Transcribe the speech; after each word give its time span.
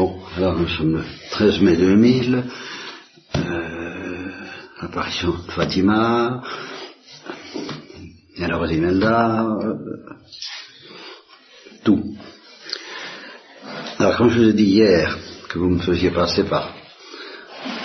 Bon, 0.00 0.18
alors 0.34 0.56
nous 0.56 0.66
sommes 0.66 0.96
le 0.96 1.04
13 1.30 1.60
mai 1.60 1.76
2000, 1.76 2.42
euh, 3.36 4.30
apparition 4.80 5.32
de 5.32 5.52
Fatima, 5.52 6.42
alors 8.40 8.66
Imelda, 8.72 9.44
euh, 9.44 9.74
tout. 11.84 12.16
Alors 13.98 14.16
comme 14.16 14.30
je 14.30 14.38
vous 14.38 14.48
ai 14.48 14.52
dit 14.54 14.64
hier 14.64 15.18
que 15.50 15.58
vous 15.58 15.68
me 15.68 15.80
faisiez 15.80 16.10
passer 16.10 16.44
par 16.44 16.72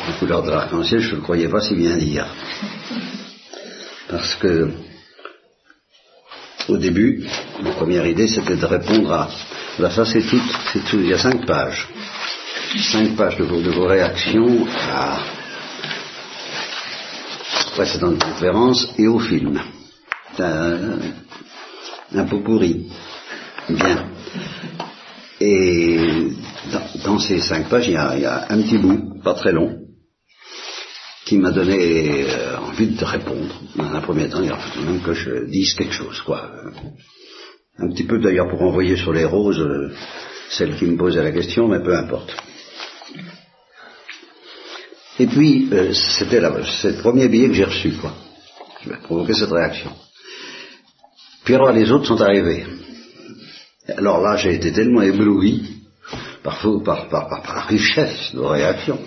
les 0.08 0.14
couleurs 0.18 0.44
de 0.44 0.52
l'arc-en-ciel, 0.52 1.02
je 1.02 1.12
ne 1.12 1.16
le 1.18 1.22
croyais 1.22 1.50
pas 1.50 1.60
si 1.60 1.76
bien 1.76 1.98
dire. 1.98 2.28
Parce 4.08 4.36
que 4.36 4.70
au 6.70 6.78
début, 6.78 7.28
ma 7.62 7.72
première 7.72 8.08
idée 8.08 8.30
c'était 8.30 8.56
de 8.56 8.66
répondre 8.66 9.12
à 9.12 9.30
Là, 9.78 9.92
ça, 9.92 10.06
c'est 10.06 10.22
c'est 10.22 10.86
tout. 10.86 11.00
Il 11.00 11.08
y 11.08 11.14
a 11.14 11.18
cinq 11.18 11.46
pages. 11.46 11.88
Cinq 12.78 13.16
pages 13.16 13.38
de 13.38 13.44
vos, 13.44 13.88
réactions 13.88 14.68
à 14.92 15.18
précédentes 17.72 18.22
conférences 18.22 18.94
et 18.98 19.08
au 19.08 19.20
film. 19.20 19.62
Un, 20.40 21.00
un 22.14 22.24
pot 22.26 22.40
pourri. 22.40 22.88
Bien. 23.70 24.10
Et 25.40 25.98
dans, 27.06 27.20
ces 27.20 27.40
cinq 27.40 27.70
pages, 27.70 27.88
il 27.88 27.94
y, 27.94 27.98
a, 27.98 28.16
il 28.16 28.22
y, 28.24 28.26
a, 28.26 28.46
un 28.50 28.62
petit 28.62 28.78
bout, 28.78 29.22
pas 29.24 29.34
très 29.36 29.54
long, 29.54 29.78
qui 31.26 31.38
m'a 31.38 31.52
donné 31.52 32.26
euh, 32.30 32.58
envie 32.58 32.88
de 32.88 33.06
répondre. 33.06 33.56
Dans 33.76 33.94
un 33.94 34.02
premier 34.02 34.30
temps, 34.30 34.42
il 34.42 34.52
a 34.52 34.58
fallu 34.58 34.86
même 34.86 35.02
que 35.02 35.14
je 35.14 35.46
dise 35.46 35.74
quelque 35.76 35.94
chose, 35.94 36.22
quoi. 36.22 36.52
Un 37.78 37.90
petit 37.90 38.04
peu 38.04 38.20
d'ailleurs 38.20 38.50
pour 38.50 38.62
envoyer 38.62 38.98
sur 38.98 39.14
les 39.14 39.26
roses 39.26 39.62
euh, 39.62 39.94
celle 40.50 40.76
qui 40.76 40.86
me 40.86 40.98
posait 40.98 41.24
la 41.24 41.32
question, 41.32 41.68
mais 41.68 41.82
peu 41.82 41.96
importe. 41.96 42.36
Et 45.20 45.28
puis, 45.28 45.70
euh, 45.72 45.94
c'était 45.94 46.42
le 46.42 47.02
premier 47.02 47.28
billet 47.30 47.48
que 47.48 47.54
j'ai 47.54 47.64
reçu, 47.64 47.92
quoi, 47.94 48.14
qui 48.82 48.90
m'a 48.90 48.98
provoqué 48.98 49.34
cette 49.34 49.52
réaction. 49.52 49.92
Puis 51.46 51.54
alors 51.54 51.72
les 51.72 51.92
autres 51.92 52.08
sont 52.08 52.22
arrivés. 52.22 52.66
Alors 53.98 54.20
là, 54.22 54.36
j'ai 54.36 54.56
été 54.56 54.72
tellement 54.74 55.04
ébloui 55.04 55.64
par, 56.44 56.60
par, 56.84 57.08
par, 57.08 57.30
par, 57.30 57.56
la 57.56 57.62
richesse 57.62 58.34
de 58.34 58.40
réactions 58.40 59.00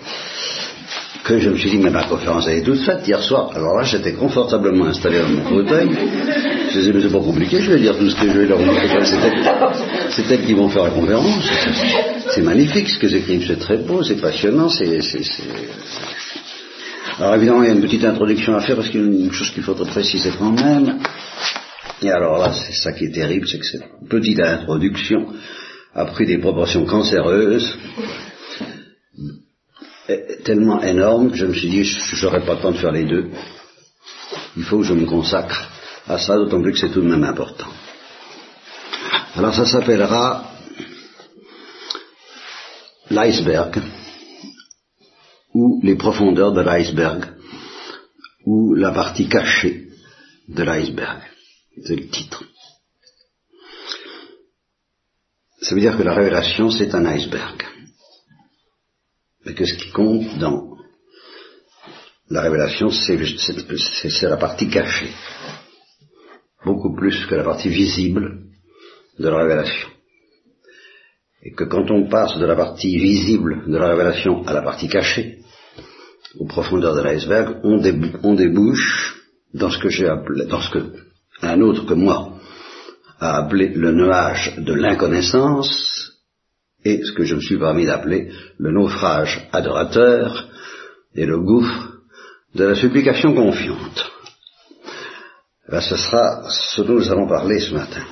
que 1.25 1.37
je 1.37 1.49
me 1.49 1.57
suis 1.57 1.69
dit, 1.69 1.77
mais 1.77 1.89
ma 1.89 2.05
conférence 2.05 2.47
elle 2.47 2.59
est 2.59 2.63
toute 2.63 2.79
faite 2.79 3.05
hier 3.07 3.21
soir. 3.21 3.51
Alors 3.53 3.75
là, 3.75 3.83
j'étais 3.83 4.13
confortablement 4.13 4.85
installé 4.85 5.19
dans 5.19 5.27
mon 5.27 5.43
fauteuil. 5.43 5.89
Je 6.71 6.79
disais, 6.79 6.93
mais 6.93 7.01
c'est 7.01 7.11
pas 7.11 7.19
compliqué, 7.19 7.59
je 7.59 7.71
vais 7.73 7.79
dire 7.79 7.97
tout 7.97 8.09
ce 8.09 8.15
que 8.15 8.29
je 8.29 8.39
vais 8.39 8.45
leur 8.45 8.59
montrer. 8.59 8.87
C'est 10.09 10.31
elles 10.31 10.45
qui 10.45 10.53
vont 10.53 10.69
faire 10.69 10.83
la 10.83 10.91
conférence. 10.91 11.49
C'est 12.31 12.41
magnifique 12.41 12.89
ce 12.89 12.99
que 12.99 13.07
j'écris, 13.07 13.43
c'est 13.45 13.57
très 13.59 13.77
beau, 13.77 14.03
c'est 14.03 14.21
passionnant, 14.21 14.69
c'est... 14.69 14.99
Alors 17.17 17.35
évidemment, 17.35 17.63
il 17.63 17.67
y 17.67 17.71
a 17.71 17.75
une 17.75 17.81
petite 17.81 18.05
introduction 18.05 18.55
à 18.55 18.61
faire 18.61 18.75
parce 18.75 18.89
qu'il 18.89 19.01
y 19.01 19.03
a 19.03 19.25
une 19.25 19.31
chose 19.31 19.49
qu'il 19.51 19.63
faudrait 19.63 19.89
préciser 19.89 20.31
quand 20.37 20.51
même. 20.51 20.99
Et 22.01 22.09
alors 22.09 22.37
là, 22.37 22.53
c'est 22.53 22.73
ça 22.73 22.93
qui 22.93 23.05
est 23.05 23.11
terrible, 23.11 23.47
c'est 23.47 23.59
que 23.59 23.65
cette 23.65 23.83
petite 24.09 24.39
introduction 24.39 25.33
a 25.93 26.05
pris 26.05 26.25
des 26.25 26.37
proportions 26.37 26.85
cancéreuses 26.85 27.77
tellement 30.43 30.81
énorme 30.81 31.31
que 31.31 31.37
je 31.37 31.45
me 31.45 31.53
suis 31.53 31.69
dit, 31.69 31.83
je 31.83 32.25
n'aurai 32.25 32.41
pas 32.45 32.55
le 32.55 32.61
temps 32.61 32.71
de 32.71 32.77
faire 32.77 32.91
les 32.91 33.05
deux. 33.05 33.29
Il 34.57 34.63
faut 34.63 34.79
que 34.79 34.85
je 34.85 34.93
me 34.93 35.05
consacre 35.05 35.69
à 36.07 36.17
ça, 36.17 36.35
d'autant 36.37 36.61
plus 36.61 36.73
que 36.73 36.79
c'est 36.79 36.89
tout 36.89 37.01
de 37.01 37.07
même 37.07 37.23
important. 37.23 37.67
Alors 39.35 39.53
ça 39.53 39.65
s'appellera 39.65 40.45
l'iceberg, 43.09 43.81
ou 45.53 45.79
les 45.83 45.95
profondeurs 45.95 46.53
de 46.53 46.61
l'iceberg, 46.61 47.25
ou 48.45 48.73
la 48.75 48.91
partie 48.91 49.27
cachée 49.27 49.87
de 50.47 50.63
l'iceberg. 50.63 51.21
C'est 51.83 51.95
le 51.95 52.07
titre. 52.07 52.43
Ça 55.61 55.75
veut 55.75 55.81
dire 55.81 55.97
que 55.97 56.03
la 56.03 56.13
révélation, 56.13 56.69
c'est 56.71 56.95
un 56.95 57.05
iceberg 57.05 57.65
mais 59.45 59.53
que 59.53 59.65
ce 59.65 59.75
qui 59.75 59.89
compte 59.91 60.37
dans 60.37 60.77
la 62.29 62.41
révélation, 62.41 62.91
c'est 62.91 64.21
la 64.21 64.37
partie 64.37 64.69
cachée, 64.69 65.11
beaucoup 66.63 66.95
plus 66.95 67.25
que 67.25 67.35
la 67.35 67.43
partie 67.43 67.69
visible 67.69 68.43
de 69.17 69.27
la 69.27 69.37
révélation. 69.37 69.89
Et 71.43 71.51
que 71.51 71.63
quand 71.63 71.89
on 71.89 72.09
passe 72.09 72.37
de 72.37 72.45
la 72.45 72.55
partie 72.55 72.97
visible 72.97 73.63
de 73.67 73.77
la 73.77 73.89
révélation 73.89 74.45
à 74.45 74.53
la 74.53 74.61
partie 74.61 74.89
cachée, 74.89 75.39
aux 76.37 76.45
profondeurs 76.45 76.95
de 76.95 77.01
l'iceberg, 77.01 77.59
on, 77.63 77.81
on, 78.23 78.33
débouche 78.35 79.15
dans 79.53 79.69
ce 79.69 79.79
que 79.79 79.89
j'ai 79.89 80.07
appelé, 80.07 80.45
dans 80.45 80.61
ce 80.61 80.69
que 80.69 80.93
un 81.41 81.61
autre 81.61 81.85
que 81.85 81.93
moi 81.93 82.33
a 83.19 83.37
appelé 83.37 83.69
le 83.69 83.91
nuage 83.91 84.55
de 84.57 84.73
l'inconnaissance, 84.73 85.99
et 86.85 87.03
ce 87.03 87.11
que 87.11 87.23
je 87.23 87.35
me 87.35 87.41
suis 87.41 87.57
permis 87.57 87.85
d'appeler 87.85 88.31
le 88.57 88.71
naufrage 88.71 89.47
adorateur 89.51 90.49
et 91.15 91.25
le 91.25 91.39
gouffre 91.39 91.99
de 92.55 92.63
la 92.65 92.75
supplication 92.75 93.33
confiante. 93.33 94.11
Ben, 95.67 95.81
ce 95.81 95.95
sera 95.95 96.49
ce 96.49 96.81
dont 96.81 96.95
nous 96.95 97.11
allons 97.11 97.27
parler 97.27 97.59
ce 97.59 97.73
matin. 97.73 98.03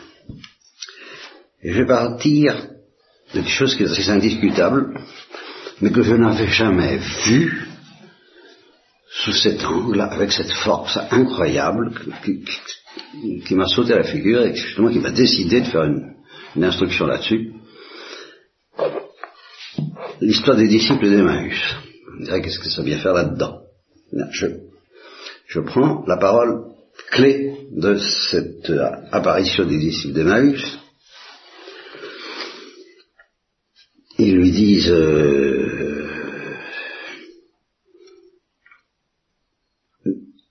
Et 1.63 1.73
je 1.73 1.81
vais 1.81 1.88
partir 1.88 2.55
de 3.33 3.39
quelque 3.39 3.49
chose 3.49 3.75
qui 3.75 3.83
est 3.83 4.09
indiscutable, 4.09 4.99
mais 5.81 5.91
que 5.91 6.03
je 6.03 6.15
n'avais 6.15 6.47
jamais 6.47 6.97
vu 7.25 7.67
sous 9.09 9.33
cet 9.33 9.63
angle, 9.63 10.01
avec 10.01 10.31
cette 10.31 10.51
force 10.51 10.97
incroyable 11.11 11.91
qui, 13.45 13.55
m'a 13.55 13.67
sauté 13.67 13.93
à 13.93 13.97
la 13.97 14.03
figure 14.03 14.41
et 14.41 14.55
justement 14.55 14.89
qui 14.89 14.99
m'a 14.99 15.11
décidé 15.11 15.61
de 15.61 15.65
faire 15.65 15.83
une, 15.83 16.15
instruction 16.63 17.05
là-dessus 17.05 17.53
l'histoire 20.19 20.57
des 20.57 20.67
disciples 20.67 21.07
d'Emmaüs. 21.07 21.75
Vous 22.17 22.25
direz, 22.25 22.41
qu'est-ce 22.41 22.57
que 22.57 22.69
ça 22.69 22.81
vient 22.81 22.97
faire 22.97 23.13
là-dedans 23.13 23.61
je, 24.31 24.47
je 25.47 25.59
prends 25.59 26.03
la 26.07 26.17
parole 26.17 26.63
clé 27.11 27.67
de 27.71 27.97
cette 27.97 28.71
apparition 29.11 29.65
des 29.65 29.77
disciples 29.77 30.13
d'Emmaüs. 30.13 30.79
Ils 34.17 34.35
lui 34.35 34.51
euh, 34.89 36.07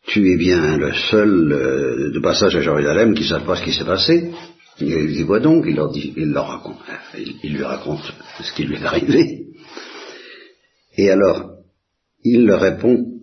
Tu 0.06 0.32
es 0.32 0.36
bien 0.36 0.78
le 0.78 0.92
seul 0.94 1.52
euh, 1.52 2.10
de 2.12 2.19
passage 2.20 2.56
à 2.56 2.60
Jérusalem 2.60 3.14
qui 3.14 3.25
ne 3.25 3.28
savent 3.28 3.44
pas 3.44 3.56
ce 3.56 3.64
qui 3.64 3.72
s'est 3.72 3.84
passé. 3.84 4.32
Il 4.78 5.12
dit 5.12 5.22
voit 5.22 5.41
donc, 5.41 5.64
il 5.66 5.76
leur, 5.76 5.91
dit, 5.91 6.12
il 6.16 6.30
leur 6.30 6.48
raconte, 6.48 6.78
il, 7.19 7.36
il 7.42 7.54
lui 7.54 7.64
raconte 7.64 8.12
ce 8.41 8.52
qui 8.52 8.64
lui 8.64 8.76
est 8.76 8.84
arrivé. 8.84 9.46
Et 10.96 11.10
alors, 11.10 11.56
il 12.25 12.46
leur 12.46 12.60
répond, 12.60 13.16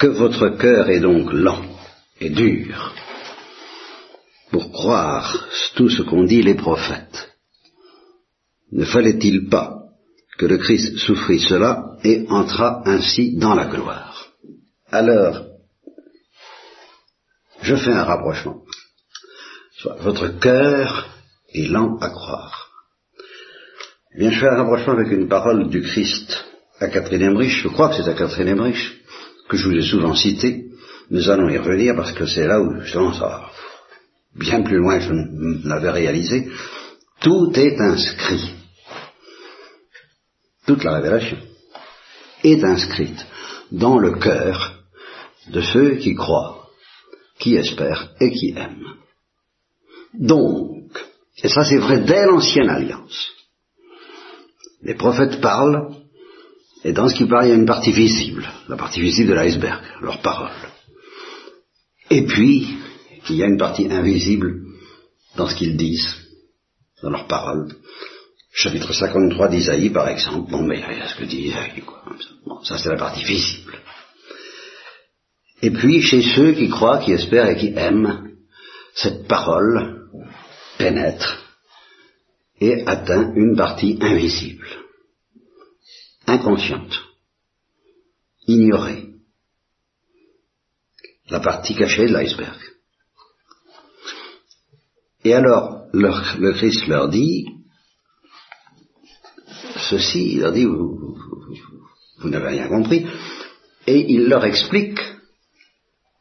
que 0.00 0.06
votre 0.06 0.48
cœur 0.56 0.88
est 0.88 1.00
donc 1.00 1.30
lent 1.32 1.62
et 2.20 2.30
dur 2.30 2.94
pour 4.50 4.72
croire 4.72 5.46
tout 5.76 5.90
ce 5.90 6.02
qu'ont 6.02 6.24
dit 6.24 6.42
les 6.42 6.54
prophètes. 6.54 7.36
Ne 8.72 8.84
fallait-il 8.84 9.48
pas 9.48 9.79
que 10.40 10.46
le 10.46 10.56
Christ 10.56 10.96
souffrit 10.96 11.38
cela 11.38 11.98
et 12.02 12.24
entra 12.30 12.80
ainsi 12.86 13.36
dans 13.36 13.54
la 13.54 13.66
gloire 13.66 14.28
Alors, 14.90 15.44
je 17.60 17.76
fais 17.76 17.92
un 17.92 18.04
rapprochement. 18.04 18.62
votre 19.98 20.28
cœur 20.38 21.10
est 21.52 21.68
lent 21.68 21.98
à 21.98 22.08
croire. 22.08 22.68
Eh 24.14 24.18
bien, 24.20 24.30
je 24.30 24.40
fais 24.40 24.48
un 24.48 24.56
rapprochement 24.62 24.94
avec 24.94 25.12
une 25.12 25.28
parole 25.28 25.68
du 25.68 25.82
Christ 25.82 26.42
à 26.78 26.88
Catherine 26.88 27.20
Emmerich, 27.20 27.60
je 27.62 27.68
crois 27.68 27.90
que 27.90 27.96
c'est 27.96 28.08
à 28.08 28.14
Catherine 28.14 28.48
Emmerich, 28.48 28.82
que 29.50 29.58
je 29.58 29.68
vous 29.68 29.76
ai 29.76 29.82
souvent 29.82 30.14
cité, 30.14 30.70
nous 31.10 31.28
allons 31.28 31.50
y 31.50 31.58
revenir 31.58 31.94
parce 31.94 32.12
que 32.12 32.24
c'est 32.24 32.46
là 32.46 32.62
où 32.62 32.80
justement 32.80 33.12
ça 33.12 33.50
bien 34.34 34.62
plus 34.62 34.78
loin 34.78 35.00
que 35.00 35.04
je 35.04 35.12
ne 35.12 35.68
l'avais 35.68 35.90
réalisé, 35.90 36.48
tout 37.20 37.52
est 37.56 37.78
inscrit. 37.78 38.59
Toute 40.70 40.84
la 40.84 40.98
révélation 40.98 41.36
est 42.44 42.62
inscrite 42.62 43.26
dans 43.72 43.98
le 43.98 44.12
cœur 44.20 44.84
de 45.48 45.60
ceux 45.60 45.96
qui 45.96 46.14
croient, 46.14 46.68
qui 47.40 47.56
espèrent 47.56 48.12
et 48.20 48.30
qui 48.30 48.50
aiment. 48.50 48.94
Donc, 50.14 50.96
et 51.42 51.48
ça 51.48 51.64
c'est 51.64 51.78
vrai 51.78 52.02
dès 52.02 52.24
l'ancienne 52.24 52.70
alliance, 52.70 53.30
les 54.82 54.94
prophètes 54.94 55.40
parlent 55.40 55.92
et 56.84 56.92
dans 56.92 57.08
ce 57.08 57.16
qui 57.16 57.24
parle, 57.24 57.46
il 57.46 57.48
y 57.48 57.54
a 57.54 57.56
une 57.56 57.66
partie 57.66 57.90
visible, 57.90 58.48
la 58.68 58.76
partie 58.76 59.00
visible 59.00 59.30
de 59.30 59.34
l'iceberg, 59.34 59.82
leurs 60.00 60.22
paroles. 60.22 60.68
Et 62.10 62.24
puis, 62.26 62.78
il 63.28 63.34
y 63.34 63.42
a 63.42 63.48
une 63.48 63.58
partie 63.58 63.90
invisible 63.90 64.62
dans 65.34 65.48
ce 65.48 65.56
qu'ils 65.56 65.76
disent, 65.76 66.14
dans 67.02 67.10
leurs 67.10 67.26
paroles, 67.26 67.74
Chapitre 68.52 68.92
53 68.92 69.48
d'Isaïe, 69.48 69.90
par 69.90 70.08
exemple. 70.08 70.50
Bon, 70.50 70.62
mais 70.62 70.82
il 70.90 70.98
y 70.98 71.00
a 71.00 71.08
ce 71.08 71.16
que 71.16 71.24
dit 71.24 71.48
Isaïe, 71.48 71.82
quoi. 71.82 72.02
Bon, 72.44 72.62
ça 72.64 72.78
c'est 72.78 72.88
la 72.88 72.96
partie 72.96 73.24
visible. 73.24 73.78
Et 75.62 75.70
puis, 75.70 76.02
chez 76.02 76.22
ceux 76.22 76.52
qui 76.52 76.68
croient, 76.68 76.98
qui 76.98 77.12
espèrent 77.12 77.48
et 77.48 77.56
qui 77.56 77.72
aiment, 77.76 78.34
cette 78.94 79.28
parole 79.28 80.08
pénètre 80.78 81.44
et 82.60 82.82
atteint 82.86 83.32
une 83.34 83.56
partie 83.56 83.98
invisible, 84.00 84.66
inconsciente, 86.26 87.00
ignorée, 88.46 89.06
la 91.28 91.40
partie 91.40 91.74
cachée 91.74 92.06
de 92.06 92.12
l'iceberg. 92.12 92.58
Et 95.24 95.34
alors, 95.34 95.84
le 95.92 96.52
Christ 96.52 96.86
leur 96.88 97.08
dit, 97.08 97.46
ceci, 99.90 100.34
il 100.34 100.40
leur 100.40 100.52
dit, 100.52 100.64
vous, 100.64 101.16
n'avez 102.24 102.48
rien 102.48 102.68
compris, 102.68 103.06
et 103.86 104.12
il 104.12 104.28
leur 104.28 104.44
explique 104.44 105.00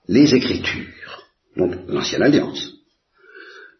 les 0.07 0.33
Écritures, 0.33 1.27
donc 1.55 1.75
l'Ancienne 1.87 2.23
Alliance, 2.23 2.73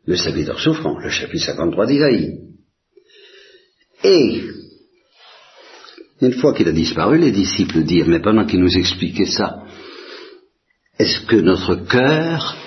le 0.06 0.16
serviteur 0.16 0.60
souffrant, 0.60 1.00
le 1.00 1.10
chapitre 1.10 1.46
53 1.46 1.86
d'Isaïe. 1.88 2.40
Et, 4.04 4.44
une 6.22 6.34
fois 6.34 6.54
qu'il 6.54 6.68
a 6.68 6.72
disparu, 6.72 7.18
les 7.18 7.32
disciples 7.32 7.84
dirent, 7.84 8.08
mais 8.08 8.22
pendant 8.22 8.46
qu'il 8.46 8.60
nous 8.60 8.78
expliquait 8.78 9.26
ça, 9.26 9.64
est-ce 10.98 11.26
que 11.26 11.38
notre 11.38 11.76
cœur 11.76 12.58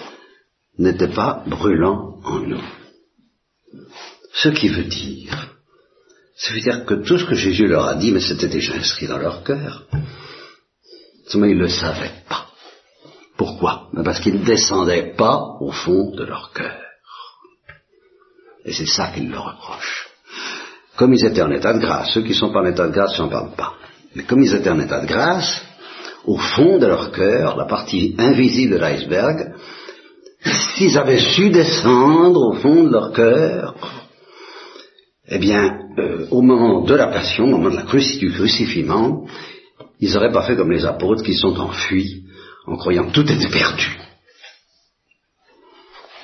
n'était 0.78 1.12
pas 1.12 1.44
brûlant 1.46 2.18
en 2.24 2.40
nous? 2.40 2.64
Ce 4.34 4.48
qui 4.48 4.68
veut 4.68 4.84
dire, 4.84 5.51
ça 6.36 6.54
veut 6.54 6.60
dire 6.60 6.84
que 6.84 6.94
tout 6.94 7.18
ce 7.18 7.24
que 7.24 7.34
Jésus 7.34 7.66
leur 7.66 7.86
a 7.86 7.94
dit, 7.94 8.10
mais 8.10 8.20
c'était 8.20 8.48
déjà 8.48 8.74
inscrit 8.74 9.06
dans 9.06 9.18
leur 9.18 9.44
cœur. 9.44 9.84
Mais 11.34 11.50
ils 11.50 11.56
ne 11.56 11.62
le 11.62 11.68
savaient 11.68 12.12
pas. 12.28 12.46
Pourquoi? 13.36 13.88
Ben 13.92 14.02
Parce 14.02 14.20
qu'ils 14.20 14.40
ne 14.40 14.44
descendaient 14.44 15.14
pas 15.16 15.38
au 15.60 15.70
fond 15.70 16.10
de 16.14 16.24
leur 16.24 16.52
cœur. 16.52 16.78
Et 18.64 18.72
c'est 18.72 18.86
ça 18.86 19.08
qu'ils 19.08 19.30
leur 19.30 19.44
reprochent. 19.44 20.08
Comme 20.96 21.14
ils 21.14 21.24
étaient 21.24 21.42
en 21.42 21.50
état 21.50 21.72
de 21.72 21.78
grâce, 21.78 22.12
ceux 22.12 22.22
qui 22.22 22.30
ne 22.30 22.34
sont 22.34 22.52
pas 22.52 22.60
en 22.60 22.66
état 22.66 22.86
de 22.86 22.92
grâce 22.92 23.18
n'en 23.18 23.28
parlent 23.28 23.56
pas. 23.56 23.74
Mais 24.14 24.24
comme 24.24 24.42
ils 24.42 24.54
étaient 24.54 24.70
en 24.70 24.80
état 24.80 25.00
de 25.00 25.06
grâce, 25.06 25.62
au 26.24 26.36
fond 26.36 26.78
de 26.78 26.86
leur 26.86 27.10
cœur, 27.12 27.56
la 27.56 27.64
partie 27.64 28.14
invisible 28.18 28.74
de 28.74 28.78
l'iceberg, 28.78 29.54
s'ils 30.44 30.98
avaient 30.98 31.18
su 31.18 31.50
descendre 31.50 32.40
au 32.40 32.52
fond 32.54 32.84
de 32.84 32.90
leur 32.90 33.12
cœur, 33.12 33.74
eh 35.34 35.38
bien, 35.38 35.88
euh, 35.98 36.26
au 36.30 36.42
moment 36.42 36.84
de 36.84 36.94
la 36.94 37.06
passion, 37.06 37.44
au 37.44 37.56
moment 37.56 37.70
du 37.70 37.84
crucifiement, 37.86 39.26
ils 39.98 40.12
n'auraient 40.12 40.30
pas 40.30 40.46
fait 40.46 40.56
comme 40.56 40.70
les 40.70 40.84
apôtres 40.84 41.22
qui 41.22 41.32
sont 41.32 41.58
enfuis 41.58 42.24
en 42.66 42.76
croyant 42.76 43.06
que 43.06 43.12
tout 43.12 43.32
était 43.32 43.48
perdu. 43.48 43.98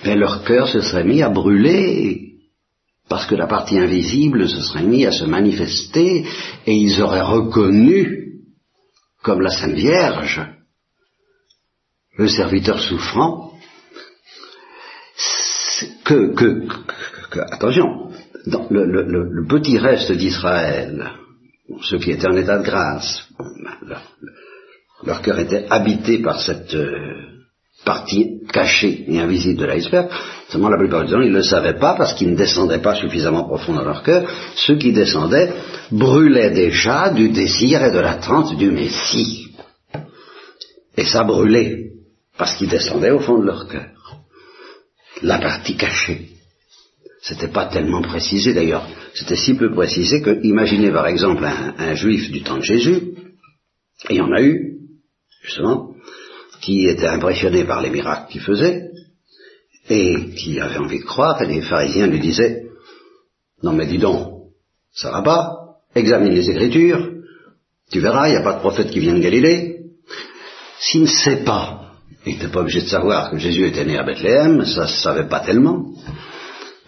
Mais 0.05 0.15
leur 0.15 0.45
cœur 0.45 0.69
se 0.69 0.83
serait 0.83 1.05
mis 1.05 1.23
à 1.23 1.31
brûler 1.31 2.35
parce 3.09 3.25
que 3.25 3.35
la 3.35 3.47
partie 3.47 3.79
invisible 3.79 4.47
se 4.47 4.61
serait 4.61 4.83
mise 4.83 5.07
à 5.07 5.13
se 5.13 5.25
manifester 5.25 6.27
et 6.67 6.75
ils 6.75 7.01
auraient 7.01 7.23
reconnu, 7.23 8.43
comme 9.23 9.41
la 9.41 9.51
Sainte 9.51 9.73
Vierge, 9.73 10.43
le 12.19 12.29
serviteur 12.29 12.79
souffrant, 12.79 13.55
que, 16.05 16.35
que, 16.35 16.69
que 17.31 17.41
attention, 17.41 18.08
le, 18.47 19.47
petit 19.47 19.79
reste 19.79 20.13
d'Israël, 20.13 21.11
ceux 21.83 21.99
qui 21.99 22.11
étaient 22.11 22.29
en 22.29 22.37
état 22.37 22.59
de 22.59 22.65
grâce, 22.65 23.27
ben, 23.39 23.99
leur, 25.05 25.23
cœur 25.23 25.39
était 25.39 25.67
habité 25.71 26.19
par 26.19 26.41
cette 26.41 26.75
euh, 26.75 27.29
partie 27.85 28.41
cachée 28.53 29.05
et 29.07 29.21
invisible 29.21 29.61
de 29.61 29.67
l'iceberg, 29.67 30.09
seulement 30.49 30.69
la 30.69 30.79
plupart 30.79 31.05
du 31.05 31.13
temps 31.13 31.21
ils 31.21 31.31
ne 31.31 31.37
le 31.37 31.43
savaient 31.43 31.79
pas 31.79 31.95
parce 31.95 32.15
qu'ils 32.15 32.31
ne 32.31 32.37
descendaient 32.37 32.83
pas 32.83 32.95
suffisamment 32.95 33.45
profond 33.45 33.75
dans 33.75 33.85
leur 33.85 34.03
cœur. 34.03 34.29
Ceux 34.57 34.77
qui 34.77 34.93
descendaient 34.93 35.53
brûlaient 35.91 36.51
déjà 36.51 37.11
du 37.11 37.29
désir 37.29 37.85
et 37.85 37.93
de 37.93 37.99
l'attente 37.99 38.57
du 38.57 38.71
Messie. 38.71 39.49
Et 40.97 41.05
ça 41.05 41.23
brûlait 41.23 41.93
parce 42.37 42.55
qu'ils 42.55 42.69
descendaient 42.69 43.11
au 43.11 43.21
fond 43.21 43.39
de 43.39 43.47
leur 43.47 43.69
cœur. 43.69 43.91
La 45.23 45.39
partie 45.39 45.77
cachée. 45.77 46.38
C'était 47.29 47.49
pas 47.49 47.67
tellement 47.67 48.01
précisé 48.01 48.55
d'ailleurs. 48.55 48.89
C'était 49.13 49.37
si 49.37 49.53
peu 49.55 49.71
précisé 49.71 50.23
que, 50.23 50.41
imaginez 50.45 50.91
par 50.91 51.07
exemple 51.07 51.45
un, 51.45 51.95
juif 51.95 52.31
du 52.31 52.43
temps 52.43 52.57
de 52.57 52.63
Jésus, 52.63 53.13
et 54.09 54.15
il 54.15 54.17
y 54.17 54.21
en 54.23 54.33
a 54.33 54.41
eu, 54.41 54.79
justement, 55.43 55.95
qui 56.63 56.89
était 56.89 57.07
impressionné 57.07 57.65
par 57.65 57.83
les 57.83 57.91
miracles 57.91 58.33
qu'il 58.33 58.41
faisait, 58.41 58.89
et 59.91 60.31
qui 60.37 60.59
avait 60.59 60.79
envie 60.79 61.01
de 61.01 61.05
croire, 61.05 61.41
et 61.43 61.47
les 61.47 61.61
pharisiens 61.61 62.07
lui 62.07 62.21
disaient, 62.21 62.63
non 63.63 63.73
mais 63.75 63.87
dis 63.87 63.99
donc, 63.99 64.45
ça 64.95 65.11
va 65.11 65.21
pas, 65.21 65.53
examine 65.95 66.33
les 66.33 66.49
Écritures, 66.49 67.11
tu 67.91 68.01
verras, 68.01 68.29
il 68.29 68.33
n'y 68.33 68.39
a 68.39 68.43
pas 68.43 68.55
de 68.55 68.61
prophète 68.61 68.91
qui 68.91 69.01
vient 69.01 69.15
de 69.15 69.23
Galilée. 69.23 69.81
S'il 70.81 71.03
ne 71.03 71.07
sait 71.07 71.45
pas, 71.45 71.93
il 72.25 72.35
n'était 72.35 72.49
pas 72.49 72.61
obligé 72.61 72.81
de 72.83 72.89
savoir 72.89 73.31
que 73.31 73.39
Jésus 73.39 73.67
était 73.67 73.85
né 73.85 73.99
à 73.99 74.03
Bethléem, 74.03 74.65
ça 74.65 74.83
ne 74.83 74.87
savait 74.87 75.29
pas 75.29 75.41
tellement. 75.41 75.93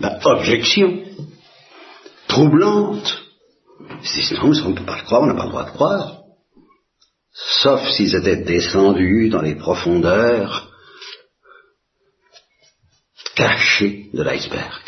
Ben, 0.01 0.19
objection. 0.25 1.05
Troublante. 2.29 3.19
C'est 4.03 4.35
non, 4.35 4.53
on 4.65 4.69
ne 4.71 4.75
peut 4.75 4.85
pas 4.85 4.99
le 4.99 5.05
croire, 5.05 5.23
on 5.23 5.27
n'a 5.27 5.35
pas 5.35 5.45
le 5.45 5.51
droit 5.51 5.65
de 5.65 5.71
croire. 5.71 6.21
Sauf 7.63 7.91
s'ils 7.91 8.15
étaient 8.15 8.45
descendus 8.45 9.29
dans 9.29 9.43
les 9.43 9.57
profondeurs 9.57 10.71
cachées 13.35 14.11
de 14.13 14.23
l'iceberg. 14.23 14.83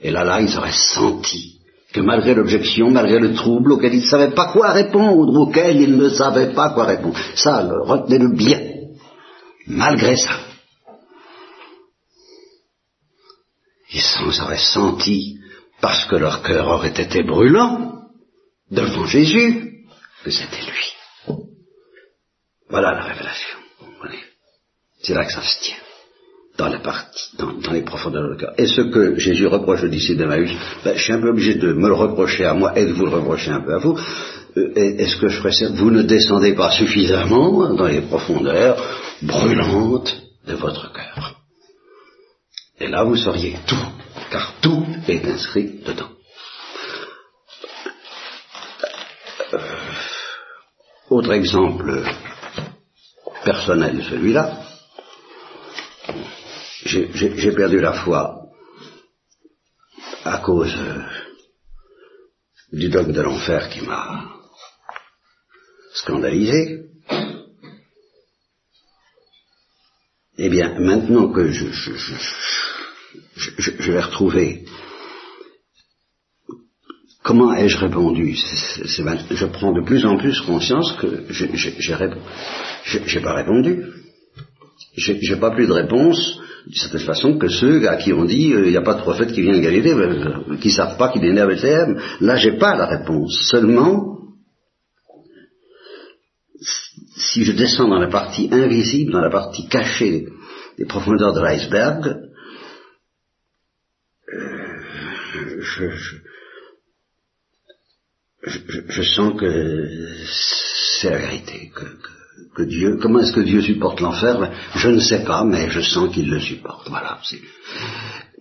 Et 0.00 0.10
là, 0.10 0.24
là, 0.24 0.40
ils 0.40 0.56
auraient 0.56 0.72
senti 0.72 1.60
que 1.92 2.00
malgré 2.00 2.34
l'objection, 2.34 2.90
malgré 2.90 3.20
le 3.20 3.34
trouble 3.34 3.72
auquel 3.72 3.94
ils 3.94 4.00
ne 4.00 4.06
savaient 4.06 4.34
pas 4.34 4.52
quoi 4.52 4.72
répondre, 4.72 5.32
auquel 5.40 5.80
ils 5.80 5.96
ne 5.96 6.08
savaient 6.08 6.52
pas 6.52 6.70
quoi 6.70 6.84
répondre, 6.84 7.18
ça, 7.36 7.66
retenez-le 7.82 8.34
bien. 8.34 8.60
Malgré 9.66 10.16
ça, 10.16 10.40
ils 13.94 14.02
s'en 14.02 14.44
auraient 14.44 14.58
senti, 14.58 15.38
parce 15.80 16.04
que 16.06 16.16
leur 16.16 16.42
cœur 16.42 16.68
aurait 16.68 17.00
été 17.00 17.22
brûlant, 17.22 18.02
devant 18.70 19.06
Jésus, 19.06 19.84
que 20.24 20.30
c'était 20.30 20.62
lui. 20.62 21.36
Voilà 22.68 22.92
la 22.92 23.02
révélation. 23.02 23.58
C'est 25.04 25.14
là 25.14 25.24
que 25.26 25.32
ça 25.32 25.42
se 25.42 25.60
tient. 25.60 25.76
Dans 26.56 26.68
la 26.68 26.78
partie, 26.78 27.36
dans, 27.36 27.72
les 27.72 27.82
profondeurs 27.82 28.30
de 28.30 28.36
cœur. 28.36 28.54
Et 28.56 28.66
ce 28.66 28.80
que 28.80 29.18
Jésus 29.18 29.46
reproche 29.48 29.82
au 29.82 29.88
disciple 29.88 30.20
de 30.20 30.24
Maïs, 30.24 30.50
ben, 30.84 30.96
je 30.96 31.02
suis 31.02 31.12
un 31.12 31.20
peu 31.20 31.30
obligé 31.30 31.56
de 31.56 31.72
me 31.72 31.88
le 31.88 31.94
reprocher 31.94 32.44
à 32.44 32.54
moi 32.54 32.78
et 32.78 32.86
de 32.86 32.92
vous 32.92 33.04
le 33.04 33.10
reprocher 33.10 33.50
un 33.50 33.60
peu 33.60 33.74
à 33.74 33.78
vous. 33.78 33.98
Euh, 34.56 34.72
est-ce 34.74 35.16
que 35.16 35.28
je 35.28 35.38
ferais 35.38 35.52
ça 35.52 35.68
Vous 35.70 35.90
ne 35.90 36.02
descendez 36.02 36.54
pas 36.54 36.70
suffisamment 36.70 37.74
dans 37.74 37.88
les 37.88 38.02
profondeurs 38.02 38.80
brûlantes 39.22 40.16
de 40.46 40.54
votre 40.54 40.92
cœur. 40.92 41.33
Et 42.80 42.88
là, 42.88 43.04
vous 43.04 43.16
sauriez 43.16 43.56
tout, 43.66 43.86
car 44.30 44.54
tout 44.60 44.84
est 45.06 45.24
inscrit 45.26 45.80
dedans. 45.84 46.10
Euh, 49.52 49.58
autre 51.10 51.32
exemple 51.32 52.02
personnel, 53.44 54.02
celui-là. 54.02 54.60
J'ai 56.84 57.52
perdu 57.52 57.80
la 57.80 57.92
foi 57.92 58.44
à 60.24 60.38
cause 60.38 60.74
euh, 60.76 61.02
du 62.72 62.88
dogme 62.88 63.12
de 63.12 63.22
l'enfer 63.22 63.68
qui 63.70 63.82
m'a 63.82 64.24
scandalisé. 65.94 66.84
Eh 70.36 70.48
bien, 70.48 70.78
maintenant 70.80 71.30
que 71.32 71.52
je, 71.52 71.70
je, 71.70 71.92
vais 73.58 74.00
retrouver 74.00 74.64
comment 77.24 77.54
ai-je 77.54 77.78
répondu? 77.78 78.36
Je 78.36 79.46
prends 79.46 79.72
de 79.72 79.82
plus 79.84 80.04
en 80.06 80.16
plus 80.16 80.40
conscience 80.42 80.92
que 81.00 81.24
j'ai 81.30 83.20
pas 83.20 83.34
répondu. 83.34 83.82
J'ai 84.96 85.36
pas 85.36 85.50
plus 85.50 85.66
de 85.66 85.72
réponse 85.72 86.38
de 86.66 86.74
cette 86.74 86.98
façon 87.00 87.36
que 87.36 87.48
ceux 87.48 87.88
à 87.88 87.96
qui 87.96 88.12
on 88.12 88.24
dit 88.24 88.52
il 88.54 88.70
n'y 88.70 88.76
a 88.76 88.82
pas 88.82 88.94
de 88.94 89.00
prophète 89.00 89.32
qui 89.32 89.42
vient 89.42 89.56
de 89.56 89.60
Galilée, 89.60 89.92
euh, 89.92 90.56
qui 90.60 90.70
savent 90.70 90.96
pas 90.96 91.10
qu'il 91.10 91.24
est 91.24 91.32
né 91.32 91.40
à 91.40 91.46
Bethléem. 91.46 92.00
Là, 92.20 92.36
j'ai 92.36 92.52
pas 92.52 92.74
la 92.76 92.86
réponse. 92.86 93.48
Seulement, 93.50 94.18
si 97.16 97.44
je 97.44 97.52
descends 97.52 97.88
dans 97.88 97.98
la 97.98 98.08
partie 98.08 98.48
invisible, 98.50 99.12
dans 99.12 99.20
la 99.20 99.30
partie 99.30 99.68
cachée 99.68 100.26
des 100.78 100.86
profondeurs 100.86 101.34
de 101.34 101.40
l'iceberg, 101.40 102.16
je, 108.46 109.02
sens 109.02 109.38
que 109.38 109.86
c'est 111.00 111.10
la 111.10 111.18
vérité, 111.18 111.70
que, 112.56 112.62
Dieu, 112.62 112.98
comment 113.00 113.20
est-ce 113.20 113.32
que 113.32 113.40
Dieu 113.40 113.62
supporte 113.62 114.00
l'enfer? 114.00 114.50
Je 114.76 114.88
ne 114.88 115.00
sais 115.00 115.24
pas, 115.24 115.44
mais 115.44 115.70
je 115.70 115.80
sens 115.80 116.12
qu'il 116.12 116.30
le 116.30 116.40
supporte. 116.40 116.88
Voilà, 116.88 117.18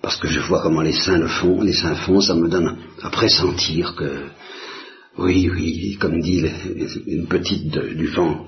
parce 0.02 0.18
que 0.18 0.28
je 0.28 0.42
vois 0.42 0.62
comment 0.62 0.82
les 0.82 0.94
saints 0.94 1.18
le 1.18 1.28
font, 1.28 1.62
les 1.62 1.74
saints 1.74 1.96
font, 1.96 2.22
ça 2.22 2.36
me 2.36 2.50
donne 2.50 2.78
à 3.02 3.10
pressentir 3.10 3.96
que, 3.96 4.26
oui, 5.18 5.50
oui, 5.50 5.98
comme 6.00 6.20
dit 6.22 6.44
une 7.08 7.28
petite 7.28 7.78
du 7.78 8.08
vent, 8.08 8.48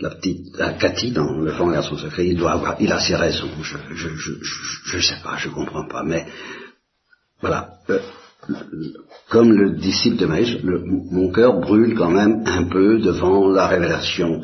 la 0.00 0.10
petite 0.10 0.56
Cathy 0.78 1.10
dans 1.10 1.32
Le 1.32 1.52
vent 1.52 1.72
et 1.72 1.82
son 1.82 1.96
secret, 1.96 2.28
il 2.28 2.36
doit 2.36 2.52
avoir, 2.52 2.76
il 2.80 2.92
a 2.92 3.00
ses 3.00 3.16
raisons. 3.16 3.50
Je, 3.62 3.76
je, 3.94 4.08
je, 4.08 4.32
je, 4.84 4.98
sais 5.00 5.16
pas, 5.22 5.36
je 5.36 5.48
comprends 5.48 5.86
pas, 5.88 6.04
mais 6.04 6.26
voilà. 7.44 7.68
Euh, 7.90 7.98
comme 9.28 9.52
le 9.52 9.76
disciple 9.76 10.16
de 10.16 10.24
Maïs, 10.24 10.56
mon 10.62 11.30
cœur 11.30 11.60
brûle 11.60 11.94
quand 11.94 12.10
même 12.10 12.42
un 12.46 12.64
peu 12.64 12.98
devant 12.98 13.50
la 13.50 13.66
révélation 13.66 14.40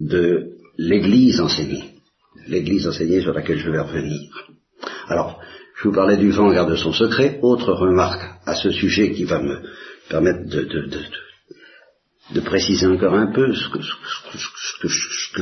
de 0.00 0.50
l'Église 0.76 1.40
enseignée. 1.40 1.94
L'Église 2.48 2.88
enseignée 2.88 3.20
sur 3.20 3.32
laquelle 3.32 3.60
je 3.60 3.70
vais 3.70 3.78
revenir. 3.78 4.20
Alors, 5.06 5.40
je 5.76 5.88
vous 5.88 5.94
parlais 5.94 6.16
du 6.16 6.30
vent 6.30 6.52
garde 6.52 6.74
son 6.74 6.92
secret. 6.92 7.38
Autre 7.42 7.72
remarque 7.72 8.22
à 8.46 8.56
ce 8.56 8.70
sujet 8.72 9.12
qui 9.12 9.22
va 9.24 9.40
me 9.40 9.60
permettre 10.08 10.48
de, 10.48 12.40
préciser 12.40 12.86
encore 12.86 13.14
un 13.14 13.28
peu 13.32 13.54
ce 13.54 13.68
que, 13.68 13.78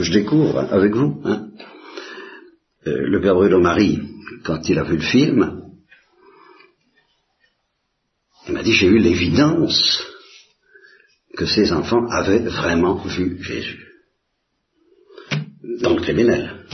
je, 0.02 0.12
découvre 0.12 0.58
avec 0.58 0.94
vous. 0.94 1.22
Hein. 1.24 1.46
Euh, 2.86 3.06
le 3.06 3.20
père 3.22 3.34
Bruno 3.34 3.60
Marie, 3.60 3.98
quand 4.44 4.68
il 4.68 4.78
a 4.78 4.84
vu 4.84 4.96
le 4.96 5.02
film, 5.02 5.67
il 8.48 8.54
m'a 8.54 8.62
dit, 8.62 8.72
j'ai 8.72 8.86
eu 8.86 8.98
l'évidence 8.98 10.02
que 11.36 11.46
ces 11.46 11.72
enfants 11.72 12.06
avaient 12.10 12.38
vraiment 12.38 12.94
vu 13.04 13.42
Jésus. 13.42 13.86
Dans 15.82 15.94
le 15.94 16.00
criminel. 16.00 16.64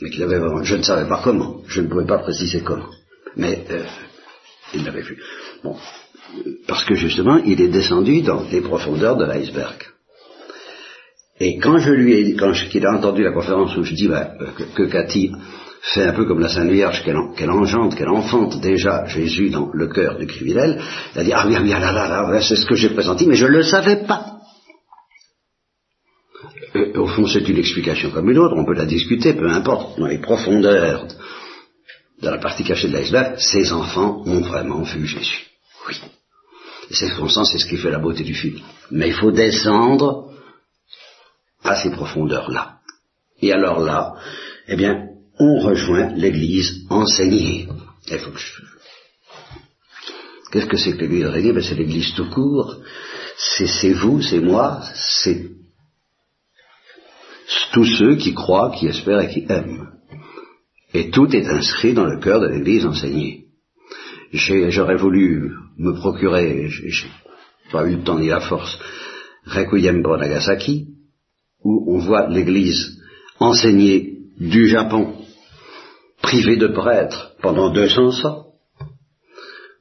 Mais 0.00 0.10
qu'il 0.10 0.22
avait 0.22 0.38
vraiment, 0.38 0.64
je 0.64 0.76
ne 0.76 0.82
savais 0.82 1.08
pas 1.08 1.20
comment, 1.22 1.62
je 1.68 1.82
ne 1.82 1.88
pouvais 1.88 2.06
pas 2.06 2.18
préciser 2.18 2.62
comment. 2.62 2.88
Mais 3.36 3.64
euh, 3.70 3.84
il 4.72 4.84
l'avait 4.84 5.02
vu. 5.02 5.22
Bon, 5.62 5.76
parce 6.66 6.84
que 6.84 6.94
justement, 6.94 7.36
il 7.36 7.60
est 7.60 7.68
descendu 7.68 8.22
dans 8.22 8.42
les 8.50 8.60
profondeurs 8.60 9.16
de 9.16 9.24
l'iceberg. 9.24 9.76
Et 11.38 11.58
quand 11.58 11.78
je 11.78 11.90
lui 11.90 12.14
ai 12.14 12.34
quand 12.36 12.52
il 12.72 12.86
a 12.86 12.96
entendu 12.96 13.22
la 13.22 13.32
conférence 13.32 13.76
où 13.76 13.84
je 13.84 13.94
dis 13.94 14.08
bah, 14.08 14.32
que, 14.56 14.62
que 14.62 14.82
Cathy 14.84 15.32
fait 15.92 16.04
un 16.04 16.12
peu 16.12 16.24
comme 16.24 16.40
la 16.40 16.48
Sainte 16.48 16.70
Vierge 16.70 17.02
qu'elle 17.04 17.50
engendre, 17.50 17.94
qu'elle 17.94 18.08
enfante 18.08 18.60
déjà 18.60 19.04
Jésus 19.06 19.50
dans 19.50 19.70
le 19.72 19.86
cœur 19.88 20.16
du 20.16 20.26
criminel, 20.26 20.80
elle 21.14 21.20
a 21.20 21.24
dit, 21.24 21.32
ah 21.32 21.46
bien, 21.46 21.62
bien, 21.62 21.78
là, 21.78 21.92
là, 21.92 22.08
là, 22.08 22.40
c'est 22.40 22.56
ce 22.56 22.64
que 22.64 22.74
j'ai 22.74 22.88
pressenti, 22.88 23.26
mais 23.26 23.36
je 23.36 23.44
ne 23.44 23.50
le 23.50 23.62
savais 23.62 24.04
pas. 24.06 24.40
au 26.96 27.06
fond, 27.06 27.26
c'est 27.26 27.46
une 27.48 27.58
explication 27.58 28.10
comme 28.10 28.30
une 28.30 28.38
autre, 28.38 28.56
on 28.56 28.64
peut 28.64 28.74
la 28.74 28.86
discuter, 28.86 29.34
peu 29.34 29.48
importe, 29.48 29.98
dans 29.98 30.06
les 30.06 30.18
profondeurs 30.18 31.06
de 32.22 32.28
la 32.30 32.38
partie 32.38 32.64
cachée 32.64 32.88
de 32.88 32.96
l'iceberg, 32.96 33.36
ces 33.38 33.72
enfants 33.72 34.22
ont 34.24 34.40
vraiment 34.40 34.82
vu 34.82 35.06
Jésus. 35.06 35.46
Oui. 35.86 35.96
Et 36.90 36.94
c'est 36.94 37.08
c'est 37.08 37.58
ce 37.58 37.66
qui 37.66 37.76
fait 37.76 37.90
la 37.90 37.98
beauté 37.98 38.24
du 38.24 38.34
film. 38.34 38.60
Mais 38.90 39.08
il 39.08 39.14
faut 39.14 39.32
descendre 39.32 40.32
à 41.62 41.76
ces 41.76 41.90
profondeurs-là. 41.90 42.78
Et 43.40 43.52
alors 43.52 43.80
là, 43.80 44.14
eh 44.68 44.76
bien, 44.76 45.13
on 45.38 45.60
rejoint 45.60 46.12
l'Église 46.14 46.86
enseignée. 46.90 47.68
Qu'est-ce 48.06 48.26
que 50.66 50.76
c'est 50.76 50.92
que 50.92 51.00
l'Église 51.00 51.26
enseignée? 51.26 51.52
Ben, 51.52 51.62
C'est 51.62 51.74
l'Église 51.74 52.14
tout 52.14 52.30
court. 52.30 52.76
C'est 53.36 53.92
vous, 53.92 54.22
c'est 54.22 54.40
moi, 54.40 54.80
c'est 54.94 55.50
tous 57.72 57.84
ceux 57.84 58.16
qui 58.16 58.32
croient, 58.32 58.70
qui 58.70 58.86
espèrent 58.86 59.22
et 59.22 59.28
qui 59.28 59.44
aiment. 59.48 59.90
Et 60.92 61.10
tout 61.10 61.34
est 61.34 61.46
inscrit 61.46 61.92
dans 61.92 62.04
le 62.04 62.20
cœur 62.20 62.40
de 62.40 62.46
l'Église 62.46 62.86
enseignée. 62.86 63.46
J'aurais 64.32 64.96
voulu 64.96 65.52
me 65.76 65.92
procurer, 65.94 66.68
j'ai 66.68 66.90
pas 67.72 67.86
eu 67.86 67.96
le 67.96 68.04
temps 68.04 68.18
ni 68.18 68.28
la 68.28 68.40
force, 68.40 68.78
Requiem 69.46 70.02
pour 70.02 70.16
Nagasaki, 70.16 70.86
où 71.64 71.94
on 71.94 71.98
voit 71.98 72.28
l'Église 72.28 72.98
enseignée 73.40 74.18
du 74.38 74.68
Japon 74.68 75.23
privé 76.34 76.56
de 76.56 76.66
prêtre 76.66 77.32
pendant 77.40 77.70
200 77.70 78.24
ans, 78.24 78.46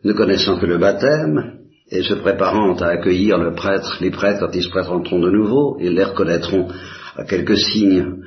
ne 0.03 0.13
connaissant 0.13 0.59
que 0.59 0.67
le 0.67 0.77
baptême, 0.77 1.59
et 1.89 2.03
se 2.03 2.13
préparant 2.13 2.75
à 2.75 2.87
accueillir 2.89 3.39
le 3.39 3.55
prêtre, 3.55 3.97
les 4.01 4.11
prêtres 4.11 4.39
quand 4.39 4.53
ils 4.53 4.63
se 4.63 4.69
présenteront 4.69 5.19
de 5.19 5.31
nouveau, 5.31 5.77
ils 5.79 5.95
les 5.95 6.03
reconnaîtront 6.03 6.67
à 7.15 7.23
quelques 7.23 7.57
signes 7.57 8.17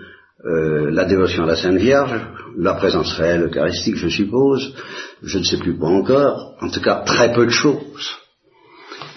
euh, 0.45 0.90
la 0.90 1.04
dévotion 1.04 1.45
à 1.45 1.47
la 1.47 1.56
Sainte 1.56 1.76
Vierge, 1.76 2.21
la 2.59 2.75
présence 2.75 3.12
réelle 3.12 3.45
eucharistique, 3.45 3.97
je 3.97 4.09
suppose, 4.09 4.75
je 5.23 5.38
ne 5.38 5.45
sais 5.45 5.59
plus 5.59 5.76
quoi 5.78 5.90
encore, 5.90 6.56
en 6.61 6.68
tout 6.68 6.80
cas 6.80 7.02
très 7.06 7.33
peu 7.33 7.47
de 7.47 7.50
choses. 7.50 8.16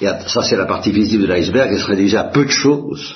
Et 0.01 0.05
ça 0.27 0.43
c'est 0.43 0.55
la 0.55 0.65
partie 0.67 0.91
visible 0.91 1.23
de 1.23 1.33
l'iceberg, 1.33 1.69
elle 1.71 1.79
serait 1.79 1.95
déjà 1.95 2.25
peu 2.25 2.45
de 2.45 2.51
choses. 2.51 3.15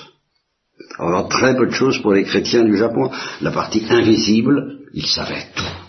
Alors 0.98 1.30
très 1.30 1.56
peu 1.56 1.68
de 1.68 1.74
choses 1.74 2.00
pour 2.02 2.14
les 2.14 2.24
chrétiens 2.24 2.64
du 2.64 2.78
Japon. 2.78 3.12
La 3.42 3.52
partie 3.52 3.86
invisible, 3.90 4.80
ils 4.94 5.08
savaient 5.08 5.48
tout. 5.56 5.83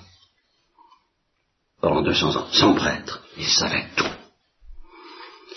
Pendant 1.85 2.01
200 2.01 2.37
ans, 2.37 2.47
sans 2.51 2.73
prêtre, 2.73 3.23
ils 3.37 3.45
savaient 3.45 3.85
tout. 3.95 4.07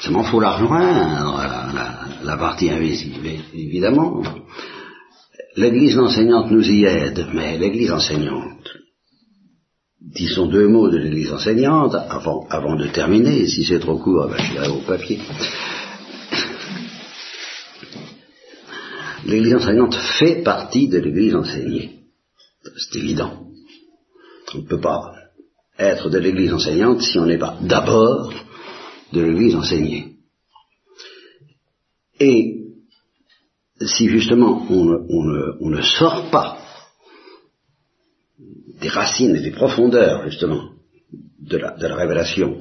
Seulement, 0.02 0.26
faut 0.26 0.42
la 0.42 0.58
rejoindre, 0.58 1.38
la, 1.74 1.96
la, 2.22 2.36
partie 2.36 2.70
invisible, 2.70 3.30
évidemment. 3.54 4.22
L'église 5.56 5.98
enseignante 5.98 6.52
nous 6.52 6.70
y 6.70 6.84
aide, 6.84 7.30
mais 7.34 7.58
l'église 7.58 7.94
enseignante, 7.94 8.68
disons 10.02 10.48
deux 10.48 10.68
mots 10.68 10.90
de 10.90 10.98
l'église 10.98 11.32
enseignante, 11.32 11.96
avant, 11.96 12.76
de 12.76 12.88
terminer, 12.88 13.48
si 13.48 13.64
c'est 13.64 13.80
trop 13.80 13.98
court, 13.98 14.28
ben, 14.28 14.44
j'irai 14.52 14.68
au 14.68 14.82
papier. 14.82 15.22
L'église 19.24 19.56
enseignante 19.56 19.96
fait 19.96 20.44
partie 20.44 20.90
de 20.90 20.98
l'église 20.98 21.36
enseignée. 21.36 22.02
C'est 22.76 23.00
évident. 23.00 23.46
On 24.54 24.58
ne 24.58 24.68
peut 24.68 24.82
pas 24.82 25.17
être 25.78 26.10
de 26.10 26.18
l'église 26.18 26.54
enseignante 26.54 27.02
si 27.02 27.20
on 27.20 27.26
n'est 27.26 27.38
pas 27.38 27.58
d'abord 27.62 28.34
de 29.14 29.22
l'église 29.22 29.56
enseignée. 29.56 30.16
Et 32.20 32.58
si 33.82 34.10
justement 34.10 34.66
on 34.70 35.70
ne, 35.70 35.82
sort 35.82 36.30
pas 36.32 36.58
des 38.82 38.90
racines 38.90 39.36
et 39.36 39.42
des 39.42 39.52
profondeurs 39.52 40.24
justement 40.24 40.72
de 41.40 41.58
la, 41.58 41.96
révélation, 41.96 42.60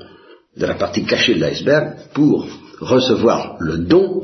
de 0.56 0.66
la 0.66 0.75
partie 0.75 1.04
cachée 1.04 1.35
de 1.35 1.40
l'iceberg, 1.40 1.96
pour 2.14 2.46
recevoir 2.80 3.56
le 3.61 3.78
don 3.78 4.23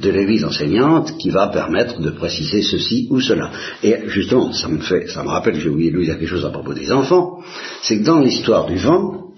de 0.00 0.10
l'Église 0.10 0.44
enseignante 0.44 1.16
qui 1.18 1.30
va 1.30 1.48
permettre 1.48 2.00
de 2.00 2.10
préciser 2.10 2.62
ceci 2.62 3.06
ou 3.10 3.20
cela. 3.20 3.50
Et 3.82 4.08
justement, 4.08 4.52
ça 4.52 4.68
me 4.68 4.80
fait, 4.80 5.08
ça 5.08 5.22
me 5.22 5.28
rappelle, 5.28 5.60
j'ai 5.60 5.68
oublié 5.68 5.90
de 5.90 5.96
vous 5.96 6.04
dire 6.04 6.18
quelque 6.18 6.28
chose 6.28 6.44
à 6.44 6.50
propos 6.50 6.74
des 6.74 6.90
enfants, 6.90 7.40
c'est 7.82 7.98
que 7.98 8.04
dans 8.04 8.20
l'histoire 8.20 8.66
du 8.66 8.76
vent, 8.76 9.32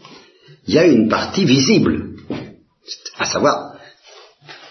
il 0.66 0.74
y 0.74 0.78
a 0.78 0.86
une 0.86 1.08
partie 1.08 1.44
visible, 1.44 2.14
à 3.18 3.24
savoir 3.24 3.74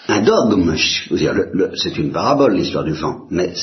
un 0.08 0.22
dogme. 0.22 0.76
C'est 1.76 1.98
une 1.98 2.12
parabole 2.12 2.56
l'histoire 2.56 2.84
du 2.84 2.94
vent, 2.94 3.28
mais 3.30 3.54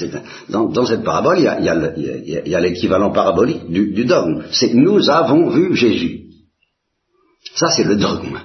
dans, 0.49 0.85
cette 0.85 1.05
parabole, 1.05 1.39
il 1.39 1.45
y 1.45 2.55
a, 2.55 2.61
l'équivalent 2.61 3.11
parabolique 3.11 3.71
du 3.71 4.05
dogme. 4.05 4.45
C'est 4.53 4.75
nous 4.75 5.09
avons 5.09 5.49
vu 5.51 5.75
Jésus. 5.75 6.29
Ça, 7.55 7.69
c'est 7.69 7.85
le 7.85 7.97
dogme. 7.97 8.39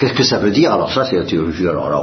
Qu'est-ce 0.00 0.14
que 0.14 0.24
ça 0.24 0.38
veut 0.38 0.50
dire? 0.50 0.72
Alors 0.72 0.90
ça, 0.90 1.04
c'est 1.04 1.16
la 1.16 1.26
théologie. 1.26 1.68
Alors 1.68 1.90
là, 1.90 2.02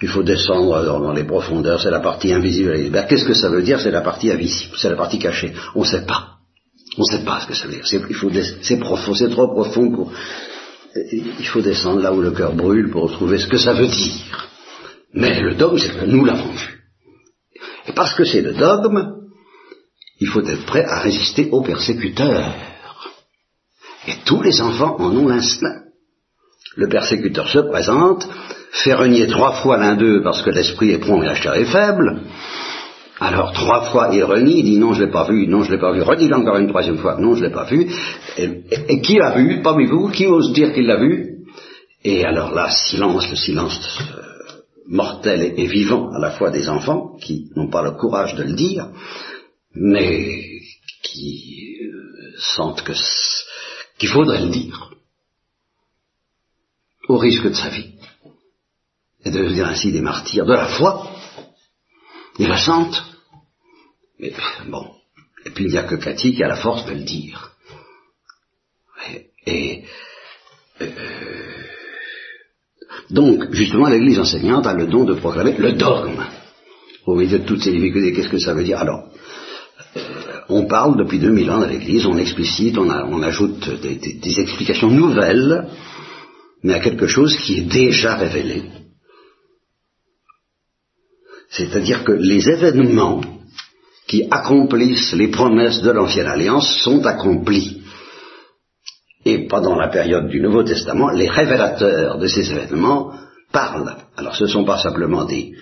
il 0.00 0.08
faut 0.08 0.22
descendre 0.22 0.84
dans, 0.84 1.12
les 1.12 1.24
profondeurs. 1.24 1.82
C'est 1.82 1.90
la 1.90 1.98
partie 1.98 2.32
invisible. 2.32 3.04
Qu'est-ce 3.08 3.24
que 3.24 3.34
ça 3.34 3.48
veut 3.48 3.62
dire? 3.62 3.80
C'est 3.80 3.90
la 3.90 4.02
partie 4.02 4.30
invisible. 4.30 4.76
C'est 4.78 4.88
la 4.88 4.94
partie 4.94 5.18
cachée. 5.18 5.52
On 5.74 5.80
ne 5.80 5.84
sait 5.84 6.06
pas. 6.06 6.36
On 6.96 7.00
ne 7.00 7.18
sait 7.18 7.24
pas 7.24 7.40
ce 7.40 7.48
que 7.48 7.54
ça 7.54 7.66
veut 7.66 7.72
dire. 7.72 7.86
C'est 8.62 8.78
profond. 8.78 9.14
C'est 9.14 9.30
trop 9.30 9.48
profond 9.48 9.90
pour. 9.90 10.12
Il 11.12 11.46
faut 11.48 11.60
descendre 11.60 12.00
là 12.02 12.12
où 12.12 12.20
le 12.20 12.30
cœur 12.30 12.54
brûle 12.54 12.88
pour 12.88 13.02
retrouver 13.02 13.38
ce 13.38 13.48
que 13.48 13.58
ça 13.58 13.72
veut 13.72 13.88
dire. 13.88 14.48
Mais 15.12 15.40
le 15.40 15.56
dogme, 15.56 15.78
c'est 15.78 15.90
que 15.90 16.04
nous 16.04 16.24
l'avons 16.24 16.52
vu. 16.52 16.84
Et 17.88 17.92
parce 17.92 18.14
que 18.14 18.24
c'est 18.24 18.42
le 18.42 18.54
dogme, 18.54 19.12
il 20.20 20.28
faut 20.28 20.46
être 20.46 20.64
prêt 20.66 20.84
à 20.84 21.00
résister 21.00 21.48
aux 21.50 21.62
persécuteurs. 21.62 22.54
Et 24.06 24.14
tous 24.24 24.40
les 24.40 24.60
enfants 24.60 24.96
en 25.00 25.16
ont 25.16 25.26
l'instinct. 25.26 25.85
Le 26.76 26.88
persécuteur 26.88 27.48
se 27.48 27.58
présente, 27.58 28.28
fait 28.70 28.94
renier 28.94 29.26
trois 29.28 29.52
fois 29.52 29.78
l'un 29.78 29.96
d'eux 29.96 30.22
parce 30.22 30.42
que 30.42 30.50
l'esprit 30.50 30.90
est 30.90 30.98
prompt 30.98 31.22
et 31.22 31.26
la 31.26 31.34
chair 31.34 31.54
est 31.54 31.64
faible. 31.64 32.20
Alors 33.18 33.52
trois 33.52 33.86
fois 33.86 34.10
il 34.12 34.22
renie, 34.24 34.58
il 34.58 34.64
dit 34.64 34.78
non 34.78 34.92
je 34.92 35.04
l'ai 35.04 35.10
pas 35.10 35.24
vu, 35.24 35.46
non 35.46 35.62
je 35.62 35.72
l'ai 35.72 35.78
pas 35.78 35.92
vu, 35.92 36.02
redit 36.02 36.32
encore 36.34 36.58
une 36.58 36.68
troisième 36.68 36.98
fois, 36.98 37.16
non 37.18 37.34
je 37.34 37.44
l'ai 37.44 37.52
pas 37.52 37.64
vu. 37.64 37.86
Et, 38.36 39.00
qui 39.00 39.16
l'a 39.16 39.30
vu 39.36 39.62
parmi 39.62 39.86
vous 39.86 40.10
Qui 40.10 40.26
ose 40.26 40.52
dire 40.52 40.74
qu'il 40.74 40.86
l'a 40.86 40.98
vu? 40.98 41.36
Et 42.04 42.24
alors 42.24 42.54
là, 42.54 42.68
silence, 42.68 43.30
le 43.30 43.36
silence 43.36 43.98
euh, 44.00 44.20
mortel 44.86 45.54
et, 45.56 45.66
vivant 45.66 46.10
à 46.14 46.20
la 46.20 46.30
fois 46.32 46.50
des 46.50 46.68
enfants 46.68 47.16
qui 47.22 47.48
n'ont 47.56 47.70
pas 47.70 47.82
le 47.82 47.92
courage 47.92 48.34
de 48.34 48.42
le 48.42 48.52
dire, 48.52 48.88
mais 49.74 50.42
qui 51.02 51.78
euh, 51.82 52.34
sentent 52.36 52.82
que 52.82 52.92
qu'il 53.98 54.10
faudrait 54.10 54.42
le 54.42 54.50
dire, 54.50 54.90
au 57.08 57.18
risque 57.18 57.48
de 57.48 57.54
sa 57.54 57.68
vie, 57.68 57.92
et 59.24 59.30
de 59.30 59.38
devenir 59.38 59.66
ainsi 59.66 59.92
des 59.92 60.00
martyrs 60.00 60.46
de 60.46 60.52
la 60.52 60.66
foi, 60.66 61.10
le 62.38 62.56
sentent. 62.56 63.02
Mais 64.18 64.32
bon, 64.68 64.90
et 65.44 65.50
puis 65.50 65.64
il 65.64 65.70
n'y 65.70 65.78
a 65.78 65.84
que 65.84 65.96
Cathy 65.96 66.34
qui 66.34 66.42
a 66.42 66.48
la 66.48 66.56
force 66.56 66.86
de 66.86 66.92
le 66.92 67.04
dire. 67.04 67.52
Et, 69.46 69.84
euh, 70.80 70.86
donc, 73.10 73.52
justement, 73.52 73.88
l'Église 73.88 74.18
enseignante 74.18 74.66
a 74.66 74.74
le 74.74 74.86
don 74.86 75.04
de 75.04 75.14
proclamer 75.14 75.56
le 75.56 75.72
dogme. 75.72 76.24
Au 77.06 77.14
milieu 77.14 77.38
de 77.38 77.44
toutes 77.44 77.62
ces 77.62 77.70
difficultés, 77.70 78.12
qu'est-ce 78.12 78.28
que 78.28 78.40
ça 78.40 78.52
veut 78.52 78.64
dire? 78.64 78.78
Alors, 78.78 79.08
euh, 79.96 80.00
on 80.48 80.66
parle 80.66 80.96
depuis 80.96 81.20
2000 81.20 81.50
ans 81.50 81.60
dans 81.60 81.68
l'Église, 81.68 82.06
on 82.06 82.18
explicite, 82.18 82.76
on, 82.76 83.22
ajoute 83.22 83.80
des, 83.80 84.40
explications 84.40 84.90
nouvelles, 84.90 85.68
mais 86.62 86.74
à 86.74 86.80
quelque 86.80 87.06
chose 87.06 87.36
qui 87.36 87.58
est 87.58 87.68
déjà 87.68 88.16
révélé. 88.16 88.62
C'est-à-dire 91.50 92.04
que 92.04 92.12
les 92.12 92.48
événements 92.48 93.20
qui 94.06 94.24
accomplissent 94.30 95.12
les 95.12 95.28
promesses 95.28 95.82
de 95.82 95.90
l'Ancienne 95.90 96.26
Alliance 96.26 96.78
sont 96.82 97.04
accomplis. 97.06 97.82
Et 99.24 99.46
pendant 99.48 99.74
la 99.74 99.88
période 99.88 100.28
du 100.28 100.40
Nouveau 100.40 100.62
Testament, 100.62 101.10
les 101.10 101.28
révélateurs 101.28 102.18
de 102.18 102.26
ces 102.28 102.50
événements 102.50 103.12
parlent. 103.52 103.96
Alors 104.16 104.36
ce 104.36 104.44
ne 104.44 104.48
sont 104.48 104.64
pas 104.64 104.78
simplement 104.78 105.24
des... 105.24 105.52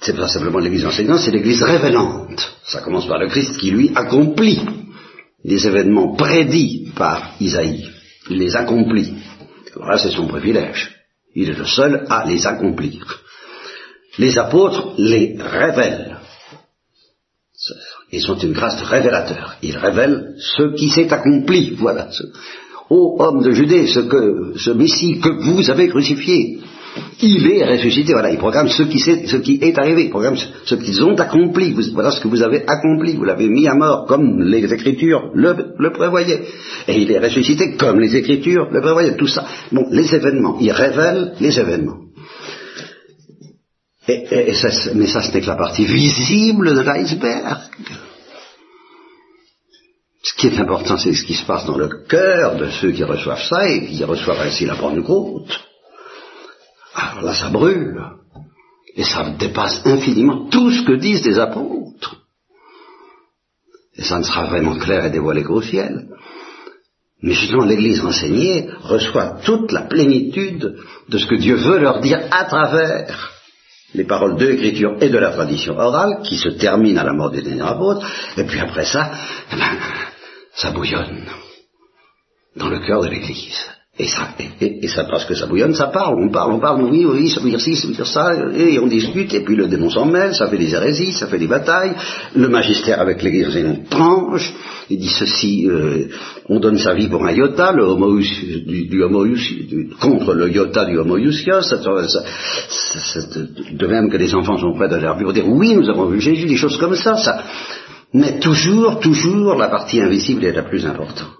C'est 0.00 0.16
pas 0.16 0.28
simplement 0.28 0.58
l'Église 0.58 0.86
enseignante, 0.86 1.20
c'est 1.20 1.30
l'Église 1.30 1.62
révélante. 1.62 2.56
Ça 2.64 2.80
commence 2.80 3.06
par 3.06 3.18
le 3.18 3.28
Christ 3.28 3.58
qui, 3.58 3.70
lui, 3.70 3.92
accomplit 3.94 4.60
les 5.44 5.66
événements 5.66 6.14
prédits 6.16 6.90
par 6.94 7.34
Isaïe. 7.40 7.86
Il 8.30 8.38
les 8.38 8.56
accomplit. 8.56 9.14
Voilà, 9.76 9.98
c'est 9.98 10.10
son 10.10 10.26
privilège. 10.26 10.90
Il 11.34 11.48
est 11.50 11.58
le 11.58 11.66
seul 11.66 12.06
à 12.08 12.24
les 12.26 12.46
accomplir. 12.46 13.22
Les 14.18 14.36
apôtres 14.38 14.94
les 14.98 15.36
révèlent. 15.38 16.18
Ils 18.12 18.22
sont 18.22 18.38
une 18.38 18.52
grâce 18.52 18.82
révélateur. 18.82 19.56
Ils 19.62 19.76
révèlent 19.76 20.34
ce 20.38 20.74
qui 20.74 20.88
s'est 20.88 21.12
accompli. 21.12 21.76
Voilà. 21.76 22.08
Ô 22.88 23.22
homme 23.22 23.42
de 23.42 23.52
Judée, 23.52 23.86
ce 23.86 24.00
que, 24.00 24.58
ce 24.58 24.70
Messie 24.70 25.20
que 25.20 25.28
vous 25.28 25.70
avez 25.70 25.88
crucifié, 25.88 26.58
il 27.22 27.46
est 27.50 27.64
ressuscité. 27.64 28.12
Voilà, 28.12 28.30
il 28.30 28.38
programme 28.38 28.68
ce 28.68 28.82
qui, 28.82 29.58
est 29.60 29.78
arrivé, 29.78 30.04
il 30.04 30.10
programme 30.10 30.36
ce, 30.36 30.74
qu'ils 30.74 31.02
ont 31.02 31.14
accompli. 31.14 31.74
voilà 31.92 32.10
ce 32.10 32.20
que 32.20 32.28
vous 32.28 32.42
avez 32.42 32.64
accompli. 32.66 33.16
Vous 33.16 33.24
l'avez 33.24 33.48
mis 33.48 33.68
à 33.68 33.74
mort 33.74 34.06
comme 34.06 34.42
les 34.42 34.72
Écritures 34.72 35.30
le, 35.34 35.92
prévoyaient. 35.92 36.42
Et 36.88 37.00
il 37.00 37.10
est 37.10 37.18
ressuscité 37.18 37.76
comme 37.76 38.00
les 38.00 38.16
Écritures 38.16 38.68
le 38.70 38.80
prévoyaient. 38.80 39.16
Tout 39.16 39.26
ça. 39.26 39.46
Bon, 39.72 39.86
les 39.90 40.14
événements. 40.14 40.58
Il 40.60 40.72
révèle 40.72 41.34
les 41.40 41.58
événements. 41.58 41.98
Mais 44.08 44.52
ça, 44.54 44.70
ce 44.70 45.32
n'est 45.32 45.40
que 45.40 45.46
la 45.46 45.56
partie 45.56 45.84
visible 45.84 46.74
de 46.74 46.80
l'iceberg. 46.80 47.58
Ce 50.22 50.34
qui 50.34 50.48
est 50.48 50.58
important, 50.58 50.98
c'est 50.98 51.14
ce 51.14 51.24
qui 51.24 51.34
se 51.34 51.46
passe 51.46 51.64
dans 51.64 51.78
le 51.78 51.88
cœur 52.06 52.56
de 52.56 52.68
ceux 52.68 52.92
qui 52.92 53.04
reçoivent 53.04 53.42
ça 53.42 53.68
et 53.68 53.86
qui 53.86 54.04
reçoivent 54.04 54.40
ainsi 54.40 54.66
la 54.66 54.74
Pentecôte. 54.74 55.69
Alors 56.94 57.22
là, 57.22 57.34
ça 57.34 57.48
brûle. 57.48 58.02
Et 58.96 59.04
ça 59.04 59.30
dépasse 59.30 59.82
infiniment 59.84 60.48
tout 60.50 60.70
ce 60.70 60.82
que 60.82 60.96
disent 60.96 61.24
les 61.24 61.38
apôtres. 61.38 62.16
Et 63.96 64.02
ça 64.02 64.18
ne 64.18 64.24
sera 64.24 64.46
vraiment 64.46 64.76
clair 64.76 65.04
et 65.04 65.10
dévoilé 65.10 65.44
qu'au 65.44 65.62
ciel. 65.62 66.08
Mais 67.22 67.34
justement, 67.34 67.64
l'Église 67.64 68.04
enseignée 68.04 68.68
reçoit 68.82 69.40
toute 69.44 69.72
la 69.72 69.82
plénitude 69.82 70.76
de 71.08 71.18
ce 71.18 71.26
que 71.26 71.36
Dieu 71.36 71.56
veut 71.56 71.78
leur 71.78 72.00
dire 72.00 72.20
à 72.30 72.44
travers 72.46 73.30
les 73.94 74.04
paroles 74.04 74.36
de 74.36 74.46
l'Écriture 74.46 74.96
et 75.00 75.08
de 75.08 75.18
la 75.18 75.30
tradition 75.30 75.76
orale, 75.76 76.22
qui 76.22 76.38
se 76.38 76.48
terminent 76.50 77.00
à 77.00 77.04
la 77.04 77.12
mort 77.12 77.30
des 77.30 77.42
derniers 77.42 77.62
apôtres, 77.62 78.06
et 78.36 78.44
puis 78.44 78.60
après 78.60 78.84
ça, 78.84 79.12
eh 79.52 79.56
ben, 79.56 79.78
ça 80.54 80.70
bouillonne 80.70 81.26
dans 82.56 82.68
le 82.68 82.78
cœur 82.80 83.02
de 83.02 83.08
l'Église. 83.08 83.66
Et 84.00 84.06
ça, 84.06 84.30
et, 84.62 84.88
ça, 84.88 85.04
parce 85.04 85.26
que 85.26 85.34
ça 85.34 85.46
bouillonne, 85.46 85.74
ça 85.74 85.88
parle, 85.88 86.18
on 86.18 86.30
parle, 86.30 86.52
on 86.52 86.58
parle, 86.58 86.82
oui, 86.84 87.04
oui, 87.04 87.28
ça 87.28 87.38
veut 87.38 87.50
dire 87.50 87.60
ci, 87.60 87.76
ça 87.76 87.86
veut 87.86 87.92
dire 87.92 88.06
ça, 88.06 88.32
et 88.56 88.78
on 88.78 88.86
discute, 88.86 89.34
et 89.34 89.40
puis 89.40 89.56
le 89.56 89.68
démon 89.68 89.90
s'en 89.90 90.06
mêle, 90.06 90.34
ça 90.34 90.46
fait 90.46 90.56
des 90.56 90.72
hérésies, 90.72 91.12
ça 91.12 91.26
fait 91.26 91.38
des 91.38 91.46
batailles, 91.46 91.92
le 92.34 92.48
magistère 92.48 92.98
avec 92.98 93.22
l'Église 93.22 93.54
une 93.56 93.84
tranche, 93.84 94.54
il 94.88 95.00
dit 95.00 95.10
ceci, 95.10 95.68
euh, 95.68 96.06
on 96.48 96.60
donne 96.60 96.78
sa 96.78 96.94
vie 96.94 97.08
pour 97.08 97.26
un 97.26 97.32
iota, 97.32 97.72
le 97.72 97.84
homo, 97.84 98.18
du, 98.18 98.86
du, 98.86 99.90
contre 100.00 100.32
le 100.32 100.50
iota 100.50 100.86
du 100.86 100.96
homoiousios, 100.96 101.60
ça, 101.60 101.76
de 101.76 103.86
même 103.86 104.08
que 104.08 104.16
les 104.16 104.34
enfants 104.34 104.56
sont 104.56 104.72
prêts 104.72 104.94
à 104.94 104.98
leur 104.98 105.18
pour 105.18 105.34
dire 105.34 105.46
oui, 105.46 105.74
nous 105.74 105.90
avons 105.90 106.06
vu 106.06 106.22
Jésus, 106.22 106.46
des 106.46 106.56
choses 106.56 106.78
comme 106.78 106.94
ça, 106.94 107.16
ça, 107.16 107.42
mais 108.14 108.40
toujours, 108.40 108.98
toujours, 108.98 109.56
la 109.56 109.68
partie 109.68 110.00
invisible 110.00 110.46
est 110.46 110.52
la 110.52 110.62
plus 110.62 110.86
importante. 110.86 111.36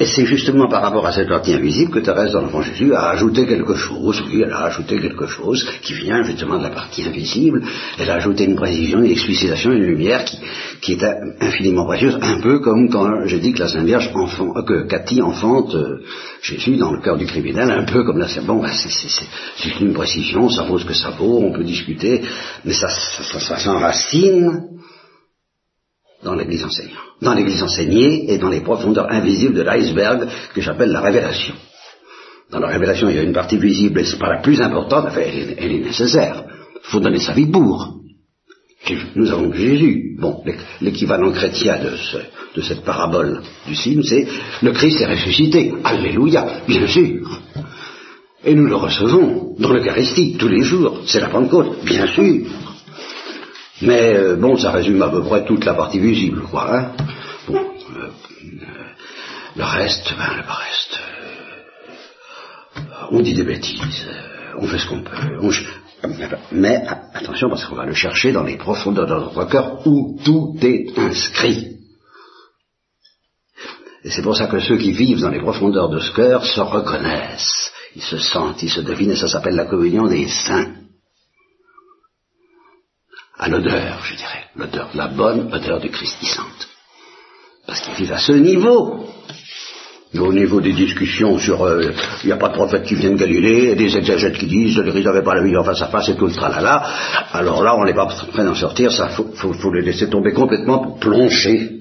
Et 0.00 0.06
c'est 0.06 0.26
justement 0.26 0.66
par 0.68 0.82
rapport 0.82 1.06
à 1.06 1.12
cette 1.12 1.28
partie 1.28 1.54
invisible 1.54 1.92
que 1.92 2.00
Thérèse 2.00 2.32
dans 2.32 2.40
l'enfant 2.40 2.62
Jésus 2.62 2.92
a 2.92 3.10
ajouté 3.10 3.46
quelque 3.46 3.76
chose, 3.76 4.24
oui, 4.26 4.42
elle 4.44 4.52
a 4.52 4.64
ajouté 4.64 4.98
quelque 4.98 5.28
chose 5.28 5.64
qui 5.82 5.94
vient 5.94 6.24
justement 6.24 6.58
de 6.58 6.64
la 6.64 6.70
partie 6.70 7.04
invisible, 7.04 7.62
elle 8.00 8.10
a 8.10 8.14
ajouté 8.14 8.42
une 8.42 8.56
précision, 8.56 8.98
une 9.04 9.12
explicitation, 9.12 9.70
une 9.70 9.84
lumière 9.84 10.24
qui, 10.80 10.92
est 10.94 11.04
infiniment 11.40 11.86
précieuse, 11.86 12.18
un 12.20 12.40
peu 12.40 12.58
comme 12.58 12.90
quand 12.90 13.24
j'ai 13.26 13.38
dit 13.38 13.52
que 13.52 13.60
la 13.60 13.68
Sainte 13.68 13.86
Vierge 13.86 14.10
enfant, 14.14 14.52
euh, 14.56 14.62
que 14.62 14.88
Cathy 14.88 15.22
enfante 15.22 15.76
euh, 15.76 16.00
Jésus 16.42 16.74
dans 16.74 16.90
le 16.90 17.00
cœur 17.00 17.16
du 17.16 17.26
criminel, 17.26 17.70
un 17.70 17.84
peu 17.84 18.02
comme 18.02 18.18
la 18.18 18.26
Sainte 18.26 18.46
Bon, 18.46 18.60
bah, 18.60 18.70
c'est 18.72 19.80
une 19.80 19.94
précision, 19.94 20.48
ça 20.48 20.64
vaut 20.64 20.80
ce 20.80 20.86
que 20.86 20.94
ça 20.94 21.10
vaut, 21.10 21.38
on 21.38 21.52
peut 21.52 21.62
discuter, 21.62 22.20
mais 22.64 22.72
ça 22.72 22.88
s'enracine 22.88 24.74
dans 26.24 26.34
l'Église 26.34 26.64
enseignante, 26.64 27.13
dans 27.24 27.34
l'Église 27.34 27.62
enseignée 27.62 28.32
et 28.32 28.38
dans 28.38 28.50
les 28.50 28.60
profondeurs 28.60 29.10
invisibles 29.10 29.54
de 29.54 29.62
l'iceberg 29.62 30.28
que 30.54 30.60
j'appelle 30.60 30.92
la 30.92 31.00
révélation. 31.00 31.54
Dans 32.50 32.60
la 32.60 32.68
révélation, 32.68 33.08
il 33.08 33.16
y 33.16 33.18
a 33.18 33.22
une 33.22 33.32
partie 33.32 33.56
visible, 33.56 34.00
et 34.00 34.04
c'est 34.04 34.18
pas 34.18 34.32
la 34.32 34.40
plus 34.40 34.60
importante, 34.60 35.06
enfin, 35.08 35.22
elle, 35.26 35.72
est, 35.72 35.84
nécessaire. 35.84 36.44
Il 36.76 36.90
faut 36.90 37.00
donner 37.00 37.18
sa 37.18 37.32
vie 37.32 37.46
pour. 37.46 37.94
Nous 39.16 39.30
avons 39.32 39.52
Jésus. 39.52 40.16
Bon, 40.20 40.44
l'équivalent 40.82 41.32
chrétien 41.32 41.78
de, 41.82 42.62
cette 42.62 42.84
parabole 42.84 43.40
du 43.66 43.74
signe, 43.74 44.02
c'est 44.02 44.26
le 44.62 44.72
Christ 44.72 45.00
est 45.00 45.06
ressuscité. 45.06 45.72
Alléluia, 45.82 46.60
bien 46.68 46.86
sûr. 46.86 47.40
Et 48.44 48.54
nous 48.54 48.66
le 48.66 48.76
recevons 48.76 49.56
dans 49.58 49.72
l'Eucharistie 49.72 50.36
tous 50.38 50.48
les 50.48 50.62
jours. 50.62 51.00
C'est 51.06 51.20
la 51.20 51.28
Pentecôte, 51.28 51.82
bien 51.84 52.06
sûr. 52.06 52.46
Mais 53.80 54.14
euh, 54.16 54.36
bon, 54.36 54.56
ça 54.56 54.70
résume 54.70 55.00
à 55.00 55.08
peu 55.08 55.22
près 55.22 55.44
toute 55.46 55.64
la 55.64 55.74
partie 55.74 55.98
visible, 55.98 56.42
quoi. 56.50 56.76
Hein 56.76 56.92
euh, 57.90 58.10
le 59.56 59.64
reste, 59.64 60.14
ben, 60.16 60.36
le 60.36 60.42
reste, 60.42 61.00
euh, 62.76 62.82
on 63.10 63.20
dit 63.20 63.34
des 63.34 63.44
bêtises, 63.44 64.06
on 64.58 64.66
fait 64.66 64.78
ce 64.78 64.86
qu'on 64.86 65.02
peut. 65.02 65.38
mais 66.52 66.82
attention, 67.14 67.48
parce 67.48 67.64
qu'on 67.64 67.76
va 67.76 67.86
le 67.86 67.94
chercher 67.94 68.32
dans 68.32 68.42
les 68.42 68.56
profondeurs 68.56 69.06
de 69.06 69.14
notre 69.14 69.44
cœur 69.44 69.86
où 69.86 70.18
tout 70.24 70.56
est 70.62 70.98
inscrit. 70.98 71.78
Et 74.04 74.10
c'est 74.10 74.22
pour 74.22 74.36
ça 74.36 74.46
que 74.46 74.60
ceux 74.60 74.76
qui 74.76 74.92
vivent 74.92 75.20
dans 75.20 75.30
les 75.30 75.40
profondeurs 75.40 75.88
de 75.88 75.98
ce 75.98 76.12
cœur 76.12 76.44
se 76.44 76.60
reconnaissent, 76.60 77.72
ils 77.96 78.02
se 78.02 78.18
sentent, 78.18 78.62
ils 78.62 78.70
se 78.70 78.80
devinent, 78.80 79.12
et 79.12 79.16
ça 79.16 79.28
s'appelle 79.28 79.56
la 79.56 79.64
communion 79.64 80.06
des 80.06 80.28
saints 80.28 80.74
à 83.36 83.48
l'odeur, 83.48 84.04
je 84.04 84.14
dirais, 84.14 84.44
l'odeur, 84.56 84.90
la 84.94 85.08
bonne 85.08 85.52
odeur 85.52 85.80
du 85.80 85.90
Christ 85.90 86.18
qui 86.20 86.26
sente. 86.26 86.73
Parce 87.66 87.80
qu'ils 87.80 87.94
vivent 87.94 88.12
à 88.12 88.18
ce 88.18 88.32
niveau. 88.32 89.06
Au 90.18 90.32
niveau 90.32 90.60
des 90.60 90.72
discussions 90.72 91.38
sur 91.38 91.64
euh, 91.64 91.90
il 92.22 92.26
n'y 92.26 92.32
a 92.32 92.36
pas 92.36 92.48
de 92.48 92.54
prophète 92.54 92.84
qui 92.84 92.94
vient 92.94 93.10
de 93.10 93.16
Galilée, 93.16 93.74
des 93.74 93.96
exagètes 93.96 94.38
qui 94.38 94.46
disent 94.46 94.76
le 94.78 94.92
Christ 94.92 95.06
n'avait 95.06 95.24
pas 95.24 95.34
la 95.34 95.42
vie 95.42 95.56
en 95.56 95.64
face 95.64 95.82
à 95.82 95.88
face 95.88 96.08
et 96.08 96.14
tout 96.14 96.26
le 96.26 96.32
tralala, 96.32 96.86
alors 97.32 97.64
là 97.64 97.76
on 97.76 97.84
n'est 97.84 97.94
pas 97.94 98.06
prêt 98.06 98.44
d'en 98.44 98.54
sortir, 98.54 98.92
ça 98.92 99.08
faut, 99.08 99.32
faut, 99.34 99.72
les 99.72 99.82
laisser 99.82 100.08
tomber 100.08 100.32
complètement 100.32 100.78
pour 100.78 101.00
plonger 101.00 101.80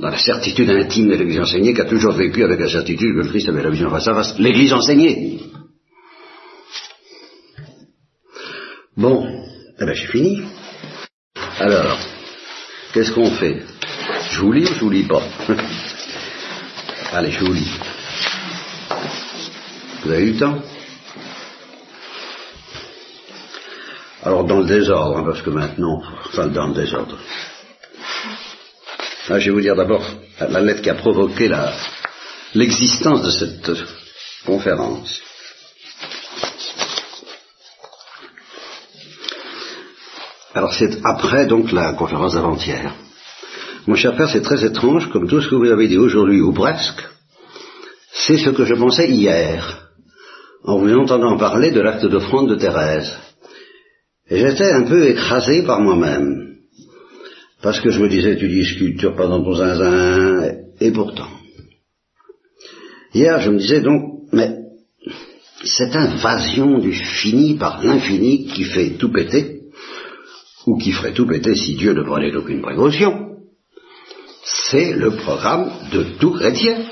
dans 0.00 0.08
la 0.08 0.16
certitude 0.16 0.70
intime 0.70 1.08
de 1.08 1.16
l'Église 1.16 1.40
enseignée 1.40 1.74
qui 1.74 1.82
a 1.82 1.84
toujours 1.84 2.12
vécu 2.12 2.42
avec 2.42 2.60
la 2.60 2.68
certitude 2.68 3.14
que 3.14 3.20
le 3.20 3.28
Christ 3.28 3.50
avait 3.50 3.62
la 3.62 3.70
vision 3.70 3.90
face 3.90 4.08
à 4.08 4.14
face. 4.14 4.38
L'Église 4.38 4.72
enseignée. 4.72 5.40
Bon, 8.96 9.26
eh 9.78 9.84
ben 9.84 9.94
j'ai 9.94 10.06
fini. 10.06 10.42
Alors, 11.58 11.98
qu'est-ce 12.94 13.12
qu'on 13.12 13.30
fait? 13.32 13.62
Je 14.36 14.42
vous 14.42 14.52
lis 14.52 14.68
ou 14.70 14.74
je 14.74 14.80
vous 14.80 14.90
lis 14.90 15.04
pas 15.04 15.22
Allez, 17.14 17.30
je 17.30 17.42
vous 17.42 17.54
lis. 17.54 17.72
Vous 20.02 20.10
avez 20.10 20.24
eu 20.24 20.32
le 20.32 20.38
temps 20.38 20.58
Alors 24.22 24.44
dans 24.44 24.58
le 24.58 24.66
désordre, 24.66 25.16
hein, 25.16 25.24
parce 25.24 25.40
que 25.40 25.48
maintenant, 25.48 26.02
enfin 26.26 26.48
dans 26.48 26.66
le 26.66 26.74
désordre. 26.74 27.16
je 29.26 29.32
vais 29.32 29.50
vous 29.50 29.62
dire 29.62 29.74
d'abord 29.74 30.04
la 30.38 30.60
lettre 30.60 30.82
qui 30.82 30.90
a 30.90 30.96
provoqué 30.96 31.50
l'existence 32.54 33.22
de 33.22 33.30
cette 33.30 33.72
conférence. 34.44 35.22
Alors 40.54 40.74
c'est 40.74 41.00
après 41.06 41.46
donc 41.46 41.72
la 41.72 41.94
conférence 41.94 42.34
d'avant-hier. 42.34 42.92
Mon 43.86 43.94
cher 43.94 44.16
père, 44.16 44.28
c'est 44.28 44.42
très 44.42 44.64
étrange, 44.64 45.08
comme 45.10 45.28
tout 45.28 45.40
ce 45.40 45.48
que 45.48 45.54
vous 45.54 45.70
avez 45.70 45.86
dit 45.86 45.96
aujourd'hui, 45.96 46.40
ou 46.40 46.52
presque, 46.52 47.02
c'est 48.12 48.36
ce 48.36 48.50
que 48.50 48.64
je 48.64 48.74
pensais 48.74 49.08
hier, 49.08 49.90
en 50.64 50.78
vous 50.78 50.92
entendant 50.92 51.36
parler 51.36 51.70
de 51.70 51.80
l'acte 51.80 52.04
d'offrande 52.04 52.48
de 52.48 52.56
Thérèse. 52.56 53.16
Et 54.28 54.38
j'étais 54.40 54.72
un 54.72 54.82
peu 54.82 55.06
écrasé 55.06 55.62
par 55.62 55.80
moi-même. 55.80 56.56
Parce 57.62 57.80
que 57.80 57.90
je 57.90 58.00
me 58.00 58.08
disais, 58.08 58.36
tu 58.36 58.48
discutes 58.48 59.08
pas 59.10 59.28
dans 59.28 59.42
ton 59.42 59.54
zinzin, 59.54 60.52
et 60.80 60.90
pourtant. 60.90 61.28
Hier, 63.14 63.40
je 63.40 63.50
me 63.50 63.58
disais 63.58 63.82
donc, 63.82 64.02
mais 64.32 64.56
cette 65.62 65.94
invasion 65.94 66.78
du 66.78 66.92
fini 66.92 67.54
par 67.54 67.84
l'infini 67.84 68.46
qui 68.46 68.64
fait 68.64 68.90
tout 68.98 69.12
péter, 69.12 69.60
ou 70.66 70.76
qui 70.76 70.90
ferait 70.90 71.12
tout 71.12 71.26
péter 71.26 71.54
si 71.54 71.76
Dieu 71.76 71.92
ne 71.94 72.02
prenait 72.02 72.34
aucune 72.34 72.62
précaution, 72.62 73.25
c'est 74.46 74.92
le 74.92 75.16
programme 75.16 75.72
de 75.90 76.04
tout 76.18 76.32
chrétien 76.32 76.84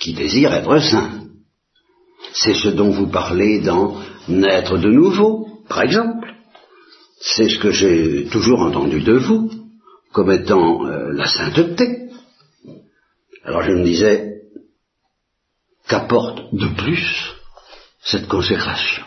qui 0.00 0.12
désire 0.12 0.52
être 0.52 0.78
saint. 0.80 1.24
C'est 2.32 2.54
ce 2.54 2.68
dont 2.68 2.90
vous 2.90 3.08
parlez 3.08 3.60
dans 3.60 3.96
Naître 4.28 4.76
de 4.76 4.90
nouveau, 4.90 5.48
par 5.68 5.82
exemple. 5.82 6.34
C'est 7.20 7.48
ce 7.48 7.58
que 7.58 7.70
j'ai 7.70 8.26
toujours 8.26 8.60
entendu 8.60 9.00
de 9.00 9.14
vous 9.14 9.50
comme 10.12 10.30
étant 10.30 10.86
euh, 10.86 11.12
la 11.12 11.26
sainteté. 11.26 12.10
Alors 13.44 13.62
je 13.62 13.72
me 13.72 13.84
disais, 13.84 14.42
qu'apporte 15.88 16.54
de 16.54 16.66
plus 16.76 17.34
cette 18.02 18.28
consécration? 18.28 19.04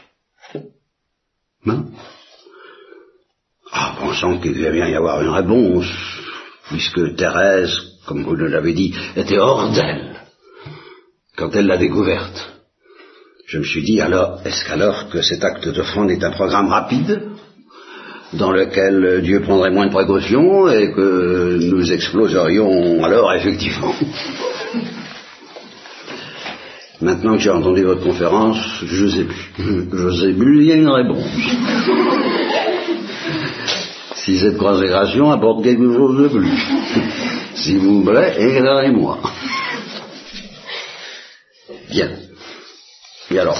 Non 1.63 1.91
Ah, 3.71 3.95
pensant 3.99 4.39
qu'il 4.39 4.53
devait 4.53 4.71
bien 4.71 4.87
y 4.87 4.95
avoir 4.95 5.21
une 5.21 5.29
réponse, 5.29 5.85
puisque 6.71 7.15
Thérèse, 7.15 7.77
comme 8.07 8.23
vous 8.23 8.35
l'avez 8.35 8.73
dit, 8.73 8.95
était 9.15 9.37
hors 9.37 9.71
d'elle 9.71 10.15
quand 11.37 11.55
elle 11.55 11.67
l'a 11.67 11.77
découverte. 11.77 12.49
Je 13.45 13.59
me 13.59 13.63
suis 13.63 13.83
dit 13.83 13.99
alors, 14.01 14.39
est-ce 14.45 14.65
qu'alors 14.65 15.09
que 15.09 15.21
cet 15.21 15.43
acte 15.43 15.67
d'offrande 15.67 16.09
est 16.09 16.23
un 16.23 16.31
programme 16.31 16.69
rapide 16.69 17.23
dans 18.33 18.51
lequel 18.51 19.21
Dieu 19.21 19.41
prendrait 19.41 19.71
moins 19.71 19.87
de 19.87 19.91
précautions 19.91 20.69
et 20.69 20.93
que 20.93 21.59
nous 21.61 21.91
exploserions 21.91 23.03
alors 23.03 23.33
effectivement? 23.33 23.93
Maintenant 27.01 27.33
que 27.33 27.41
j'ai 27.41 27.49
entendu 27.49 27.83
votre 27.83 28.03
conférence, 28.03 28.59
je 28.85 29.07
sais 29.07 29.23
plus. 29.23 29.51
Je 29.91 30.11
sais 30.11 30.33
plus, 30.33 30.61
il 30.61 30.67
y 30.67 30.71
a 30.71 30.75
une 30.75 30.87
réponse. 30.87 31.25
Si 34.23 34.37
cette 34.37 34.57
consécration 34.57 35.31
apporte 35.31 35.63
quelque 35.63 35.93
chose 35.93 36.23
de 36.23 36.27
plus. 36.27 36.59
S'il 37.55 37.79
vous 37.79 38.03
plaît, 38.03 38.35
éclairez-moi. 38.37 39.19
Bien. 41.89 42.11
Et 43.31 43.39
alors, 43.39 43.59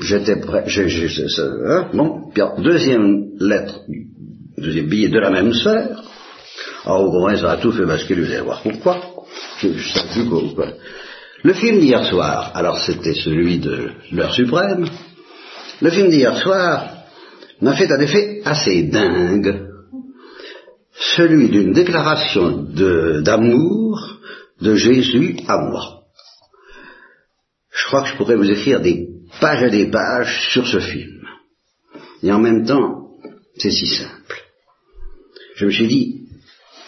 j'étais 0.00 0.36
prêt, 0.36 0.64
hein, 0.66 1.88
bon, 1.92 2.30
deuxième 2.58 3.30
lettre, 3.38 3.80
deuxième 4.58 4.86
billet 4.86 5.08
de 5.08 5.18
la 5.18 5.30
même 5.30 5.52
sœur. 5.54 6.02
Alors, 6.84 7.02
au 7.02 7.20
moins, 7.20 7.36
ça 7.36 7.52
a 7.52 7.56
tout 7.58 7.72
fait 7.72 7.86
basculer, 7.86 8.22
vous 8.22 8.32
allez 8.32 8.42
voir 8.42 8.62
pourquoi. 8.62 9.00
Je, 9.58 9.72
je 9.72 9.88
sais 9.88 10.08
plus 10.12 10.54
quoi. 10.54 10.66
Le 11.42 11.52
film 11.54 11.80
d'hier 11.80 12.04
soir, 12.04 12.52
alors 12.54 12.78
c'était 12.78 13.14
celui 13.14 13.58
de 13.58 13.90
l'heure 14.12 14.34
suprême, 14.34 14.86
le 15.80 15.90
film 15.90 16.08
d'hier 16.08 16.36
soir 16.36 16.99
m'a 17.60 17.74
fait 17.74 17.90
un 17.90 18.00
effet 18.00 18.42
assez 18.44 18.84
dingue, 18.84 19.68
celui 20.92 21.48
d'une 21.48 21.72
déclaration 21.72 22.66
d'amour 23.22 24.18
de 24.60 24.74
Jésus 24.74 25.36
à 25.48 25.58
moi. 25.58 26.04
Je 27.70 27.86
crois 27.86 28.02
que 28.02 28.08
je 28.08 28.16
pourrais 28.16 28.36
vous 28.36 28.50
écrire 28.50 28.80
des 28.80 29.08
pages 29.40 29.62
et 29.62 29.70
des 29.70 29.90
pages 29.90 30.50
sur 30.52 30.66
ce 30.66 30.80
film. 30.80 31.20
Et 32.22 32.32
en 32.32 32.38
même 32.38 32.66
temps, 32.66 33.08
c'est 33.56 33.70
si 33.70 33.86
simple. 33.86 34.36
Je 35.54 35.66
me 35.66 35.70
suis 35.70 35.86
dit, 35.86 36.28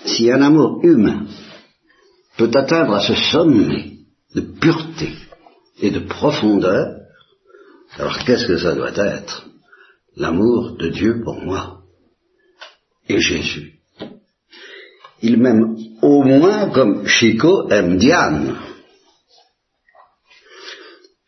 si 0.04 0.30
un 0.30 0.42
amour 0.42 0.80
humain 0.82 1.26
peut 2.36 2.50
atteindre 2.54 2.94
à 2.94 3.00
ce 3.00 3.14
sommet 3.14 3.92
de 4.34 4.40
pureté 4.40 5.10
et 5.80 5.90
de 5.90 6.00
profondeur, 6.00 6.96
alors 7.98 8.18
qu'est-ce 8.24 8.46
que 8.46 8.58
ça 8.58 8.74
doit 8.74 8.96
être? 8.96 9.51
L'amour 10.16 10.76
de 10.78 10.88
Dieu 10.88 11.22
pour 11.22 11.40
moi 11.40 11.82
et 13.08 13.20
Jésus. 13.20 13.80
Il 15.22 15.38
m'aime 15.38 15.76
au 16.02 16.22
moins 16.22 16.68
comme 16.70 17.06
Chico 17.06 17.68
aime 17.70 17.96
Diane. 17.96 18.56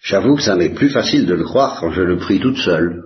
J'avoue 0.03 0.37
que 0.37 0.43
ça 0.43 0.57
m'est 0.57 0.75
plus 0.75 0.91
facile 0.91 1.25
de 1.25 1.35
le 1.35 1.45
croire 1.45 1.79
quand 1.81 1.93
je 1.93 2.03
le 2.03 2.19
prie 2.19 2.41
toute 2.41 2.59
seule. 2.59 3.03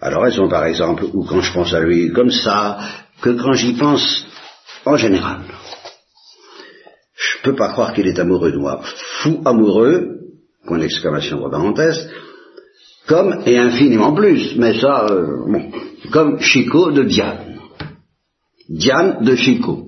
Alors 0.00 0.22
raison 0.22 0.48
par 0.48 0.64
exemple, 0.64 1.04
ou 1.12 1.24
quand 1.24 1.40
je 1.40 1.52
pense 1.52 1.74
à 1.74 1.80
lui 1.80 2.12
comme 2.12 2.30
ça, 2.30 2.78
que 3.20 3.30
quand 3.30 3.52
j'y 3.52 3.74
pense 3.74 4.26
en 4.84 4.96
général. 4.96 5.42
Je 7.16 7.42
peux 7.42 7.54
pas 7.54 7.70
croire 7.70 7.92
qu'il 7.92 8.06
est 8.06 8.18
amoureux 8.18 8.52
de 8.52 8.58
moi. 8.58 8.80
Fou 9.20 9.42
amoureux, 9.44 10.20
point 10.66 10.78
d'exclamation 10.78 11.50
parenthèse, 11.50 12.10
comme 13.06 13.42
et 13.46 13.58
infiniment 13.58 14.12
plus, 14.14 14.56
mais 14.56 14.78
ça, 14.78 15.06
euh, 15.10 15.44
bon, 15.46 15.70
comme 16.10 16.40
Chico 16.40 16.90
de 16.90 17.04
Diane. 17.04 17.60
Diane 18.68 19.24
de 19.24 19.36
Chico 19.36 19.86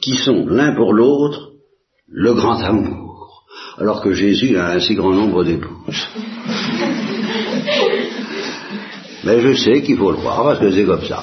qui 0.00 0.16
sont 0.16 0.46
l'un 0.46 0.74
pour 0.74 0.94
l'autre 0.94 1.50
le 2.08 2.34
grand 2.34 2.60
amour, 2.62 3.44
alors 3.78 4.00
que 4.02 4.12
Jésus 4.12 4.56
a 4.56 4.70
un 4.72 4.80
si 4.80 4.94
grand 4.94 5.12
nombre 5.12 5.44
d'épouses. 5.44 6.08
Mais 9.24 9.40
je 9.40 9.54
sais 9.54 9.82
qu'il 9.82 9.96
faut 9.98 10.10
le 10.10 10.16
croire 10.16 10.42
parce 10.42 10.58
que 10.58 10.72
c'est 10.72 10.84
comme 10.84 11.04
ça. 11.04 11.22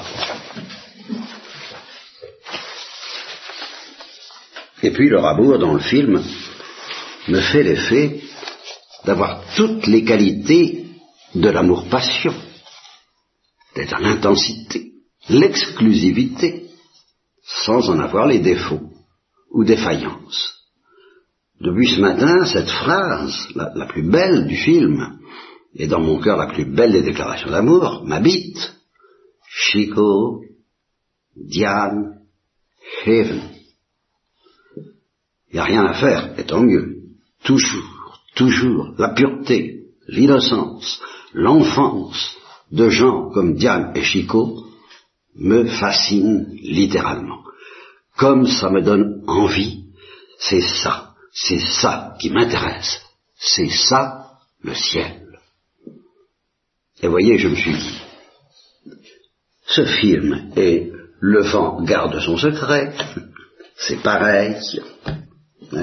Et 4.82 4.90
puis 4.90 5.10
le 5.10 5.18
amour 5.18 5.58
dans 5.58 5.74
le 5.74 5.80
film 5.80 6.22
me 7.28 7.40
fait 7.40 7.62
l'effet 7.62 8.20
d'avoir 9.04 9.42
toutes 9.54 9.86
les 9.86 10.02
qualités 10.04 10.86
de 11.34 11.48
l'amour-passion, 11.48 12.34
d'être 13.74 14.00
l'intensité, 14.00 14.92
l'exclusivité, 15.28 16.68
sans 17.42 17.88
en 17.90 17.98
avoir 17.98 18.26
les 18.26 18.40
défauts 18.40 18.90
ou 19.52 19.64
défaillances. 19.64 20.56
Depuis 21.60 21.88
ce 21.94 22.00
matin, 22.00 22.44
cette 22.46 22.70
phrase, 22.70 23.48
la, 23.54 23.86
plus 23.86 24.02
belle 24.02 24.46
du 24.46 24.56
film, 24.56 25.18
et 25.74 25.86
dans 25.86 26.00
mon 26.00 26.18
cœur 26.18 26.36
la 26.36 26.46
plus 26.46 26.64
belle 26.64 26.92
des 26.92 27.02
déclarations 27.02 27.50
d'amour, 27.50 28.02
m'habite. 28.06 28.74
Chico, 29.46 30.42
Diane, 31.36 32.20
Heaven. 33.04 33.42
Il 35.50 35.54
n'y 35.54 35.60
a 35.60 35.64
rien 35.64 35.84
à 35.84 35.94
faire, 35.94 36.38
et 36.38 36.46
tant 36.46 36.62
mieux. 36.62 36.96
Toujours, 37.44 38.20
toujours, 38.36 38.94
la 38.98 39.10
pureté, 39.10 39.80
l'innocence, 40.08 41.02
l'enfance 41.32 42.36
de 42.70 42.88
gens 42.88 43.30
comme 43.30 43.54
Diane 43.54 43.92
et 43.94 44.02
Chico 44.02 44.66
me 45.34 45.64
fascine 45.64 46.46
littéralement. 46.62 47.42
Comme 48.16 48.46
ça 48.46 48.70
me 48.70 48.82
donne 48.82 49.22
envie, 49.26 49.84
c'est 50.38 50.60
ça, 50.60 51.14
c'est 51.32 51.60
ça 51.60 52.14
qui 52.20 52.30
m'intéresse, 52.30 53.00
c'est 53.36 53.70
ça 53.70 54.38
le 54.62 54.74
ciel. 54.74 55.26
Et 57.02 57.08
voyez, 57.08 57.38
je 57.38 57.48
me 57.48 57.56
suis 57.56 57.72
dit, 57.72 58.00
ce 59.66 59.84
film 59.84 60.52
et 60.56 60.92
Le 61.22 61.42
vent 61.42 61.82
garde 61.82 62.18
son 62.20 62.38
secret, 62.38 62.94
c'est 63.76 64.02
pareil, 64.02 64.56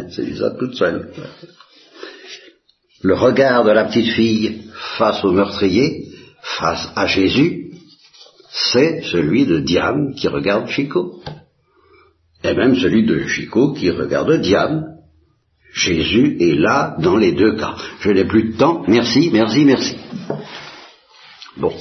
c'est 0.10 0.36
ça 0.36 0.50
toute 0.58 0.74
seule. 0.74 1.14
Le 3.02 3.14
regard 3.14 3.64
de 3.64 3.72
la 3.72 3.86
petite 3.86 4.14
fille 4.14 4.64
face 4.98 5.24
au 5.24 5.32
meurtrier, 5.32 6.08
face 6.42 6.90
à 6.96 7.08
Jésus, 7.08 7.72
c'est 8.50 9.04
celui 9.04 9.46
de 9.46 9.60
Diane 9.60 10.14
qui 10.16 10.28
regarde 10.28 10.68
Chico. 10.70 11.22
Et 12.44 12.54
même 12.54 12.76
celui 12.76 13.06
de 13.06 13.28
Chico 13.28 13.74
qui 13.74 13.90
regarde 13.92 14.42
Diane. 14.42 14.98
Jésus 15.74 16.38
est 16.40 16.56
là 16.56 16.96
dans 17.00 17.18
les 17.18 17.34
deux 17.34 17.56
cas. 17.56 17.76
Je 18.00 18.10
n'ai 18.10 18.26
plus 18.26 18.52
de 18.54 18.58
temps. 18.58 18.84
Merci, 18.88 19.30
merci, 19.32 19.64
merci. 19.64 19.98
Bon. 21.58 21.74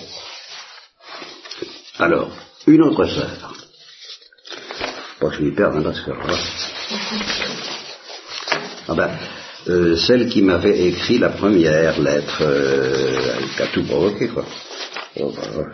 Alors, 1.99 2.31
une 2.67 2.83
autre 2.83 3.07
sœur. 3.07 3.55
Pas 5.21 5.29
que 5.31 5.37
je 5.37 5.43
m'y 5.43 5.55
perde, 5.55 5.77
hein, 5.77 5.83
parce 5.83 6.01
que 6.01 6.11
Ah 8.89 8.95
ben, 8.95 9.11
euh, 9.69 9.97
celle 9.97 10.29
qui 10.29 10.43
m'avait 10.43 10.87
écrit 10.87 11.19
la 11.19 11.31
première 11.31 12.01
lettre, 12.01 12.39
euh, 12.43 13.37
qui 13.57 13.63
a 13.63 13.67
tout 13.67 13.85
provoqué, 13.85 14.29
quoi. 14.29 14.45
Oh, 15.19 15.33
ben, 15.33 15.73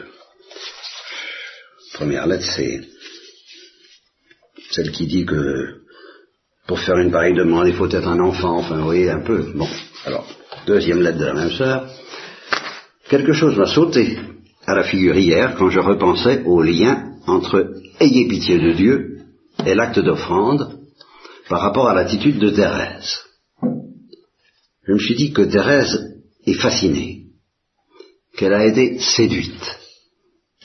première 1.94 2.26
lettre, 2.26 2.46
c'est 2.56 2.80
celle 4.70 4.90
qui 4.92 5.06
dit 5.06 5.26
que 5.26 5.82
pour 6.66 6.80
faire 6.80 6.96
une 6.96 7.10
pareille 7.10 7.34
demande, 7.34 7.68
il 7.68 7.74
faut 7.74 7.88
être 7.88 8.08
un 8.08 8.20
enfant, 8.20 8.58
enfin, 8.58 8.76
vous 8.76 8.84
voyez, 8.84 9.10
un 9.10 9.20
peu. 9.20 9.52
Bon, 9.54 9.68
alors, 10.06 10.26
deuxième 10.66 11.02
lettre 11.02 11.18
de 11.18 11.26
la 11.26 11.34
même 11.34 11.52
sœur. 11.52 11.86
Quelque 13.08 13.32
chose 13.34 13.56
m'a 13.56 13.66
sauté 13.66 14.18
à 14.66 14.74
la 14.74 14.84
figure 14.84 15.16
hier 15.16 15.54
quand 15.58 15.68
je 15.68 15.80
repensais 15.80 16.42
au 16.46 16.62
lien 16.62 17.10
entre 17.26 17.74
ayez 18.00 18.26
pitié 18.26 18.58
de 18.58 18.72
Dieu 18.72 19.18
et 19.66 19.74
l'acte 19.74 19.98
d'offrande 19.98 20.78
par 21.48 21.60
rapport 21.60 21.88
à 21.88 21.94
l'attitude 21.94 22.38
de 22.38 22.50
Thérèse. 22.50 23.18
Je 24.84 24.92
me 24.92 24.98
suis 24.98 25.14
dit 25.14 25.32
que 25.32 25.42
Thérèse 25.42 26.20
est 26.44 26.54
fascinée, 26.54 27.26
qu'elle 28.36 28.52
a 28.52 28.66
été 28.66 28.98
séduite 28.98 29.78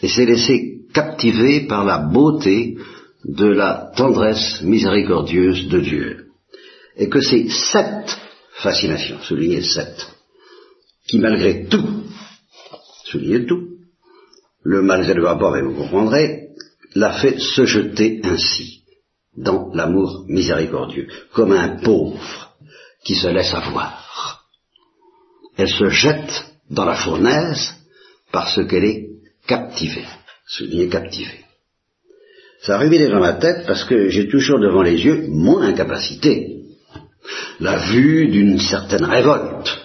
et 0.02 0.08
s'est 0.08 0.26
laissée 0.26 0.82
captiver 0.94 1.68
par 1.68 1.86
la 1.86 2.00
beauté 2.00 2.78
de 3.26 3.48
la 3.48 3.92
tendresse 3.96 4.62
miséricordieuse 4.64 5.68
de 5.68 5.80
Dieu. 5.80 6.28
Et 6.96 7.10
que 7.10 7.22
c'est 7.22 7.48
cette 7.50 8.18
fascination, 8.54 9.20
souligner 9.22 9.62
cette, 9.62 10.08
qui 11.08 11.20
malgré 11.20 11.66
tout, 11.66 12.04
souligner 13.06 13.46
tout, 13.46 13.68
le 14.64 14.82
malgré 14.82 15.14
le 15.14 15.26
rapport, 15.26 15.56
et 15.56 15.62
vous 15.62 15.76
comprendrez, 15.76 16.48
l'a 16.96 17.20
fait 17.20 17.40
se 17.40 17.66
jeter 17.66 18.20
ainsi 18.24 18.82
dans 19.36 19.72
l'amour 19.74 20.26
miséricordieux, 20.28 21.08
comme 21.34 21.52
un 21.52 21.78
pauvre 21.78 22.47
qui 23.04 23.16
se 23.16 23.28
laisse 23.28 23.54
avoir. 23.54 24.46
Elle 25.58 25.70
se 25.70 25.90
jette 25.90 26.46
dans 26.70 26.86
la 26.86 26.96
fournaise 26.96 27.74
parce 28.32 28.60
qu'elle 28.68 28.86
est 28.86 29.08
captivée, 29.48 30.06
souligner 30.46 30.90
captivée. 30.90 31.46
Ça 32.62 32.78
ruminé 32.78 33.08
dans 33.08 33.20
ma 33.20 33.34
tête 33.34 33.66
parce 33.66 33.86
que 33.86 34.10
j'ai 34.10 34.28
toujours 34.28 34.60
devant 34.60 34.82
les 34.82 35.00
yeux 35.04 35.28
mon 35.30 35.62
incapacité, 35.62 36.64
la 37.60 37.78
vue 37.78 38.28
d'une 38.28 38.60
certaine 38.60 39.06
révolte, 39.06 39.78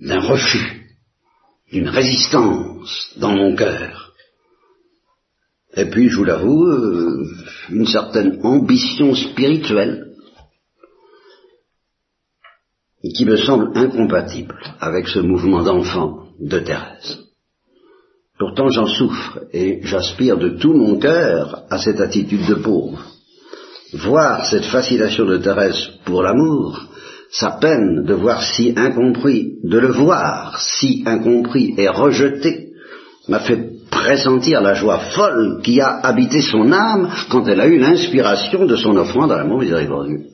d'un 0.00 0.20
refus, 0.20 0.86
d'une 1.72 1.88
résistance 1.88 3.10
dans 3.16 3.32
mon 3.32 3.54
cœur. 3.56 4.12
Et 5.76 5.86
puis, 5.86 6.08
je 6.08 6.16
vous 6.16 6.24
l'avoue, 6.24 6.66
euh, 6.66 7.26
une 7.70 7.86
certaine 7.86 8.40
ambition 8.44 9.14
spirituelle 9.14 10.13
qui 13.12 13.24
me 13.24 13.36
semble 13.36 13.70
incompatible 13.74 14.54
avec 14.80 15.08
ce 15.08 15.18
mouvement 15.18 15.62
d'enfant 15.62 16.28
de 16.40 16.58
Thérèse. 16.58 17.18
Pourtant 18.38 18.68
j'en 18.68 18.86
souffre 18.86 19.40
et 19.52 19.80
j'aspire 19.82 20.36
de 20.36 20.50
tout 20.50 20.72
mon 20.72 20.98
cœur 20.98 21.64
à 21.70 21.78
cette 21.78 22.00
attitude 22.00 22.46
de 22.46 22.54
pauvre. 22.54 23.04
Voir 23.92 24.46
cette 24.46 24.64
fascination 24.64 25.24
de 25.24 25.36
Thérèse 25.36 25.90
pour 26.04 26.22
l'amour, 26.22 26.80
sa 27.30 27.52
peine 27.52 28.04
de 28.04 28.14
voir 28.14 28.42
si 28.42 28.72
incompris, 28.76 29.58
de 29.62 29.78
le 29.78 29.88
voir 29.88 30.60
si 30.60 31.04
incompris 31.06 31.74
et 31.76 31.88
rejeté, 31.88 32.70
m'a 33.28 33.40
fait 33.40 33.70
pressentir 33.90 34.60
la 34.60 34.74
joie 34.74 34.98
folle 34.98 35.60
qui 35.62 35.80
a 35.80 36.00
habité 36.02 36.40
son 36.40 36.72
âme 36.72 37.10
quand 37.30 37.46
elle 37.46 37.60
a 37.60 37.66
eu 37.66 37.78
l'inspiration 37.78 38.66
de 38.66 38.76
son 38.76 38.96
offrande 38.96 39.30
à 39.30 39.38
l'amour 39.38 39.60
miséricordieux. 39.60 40.33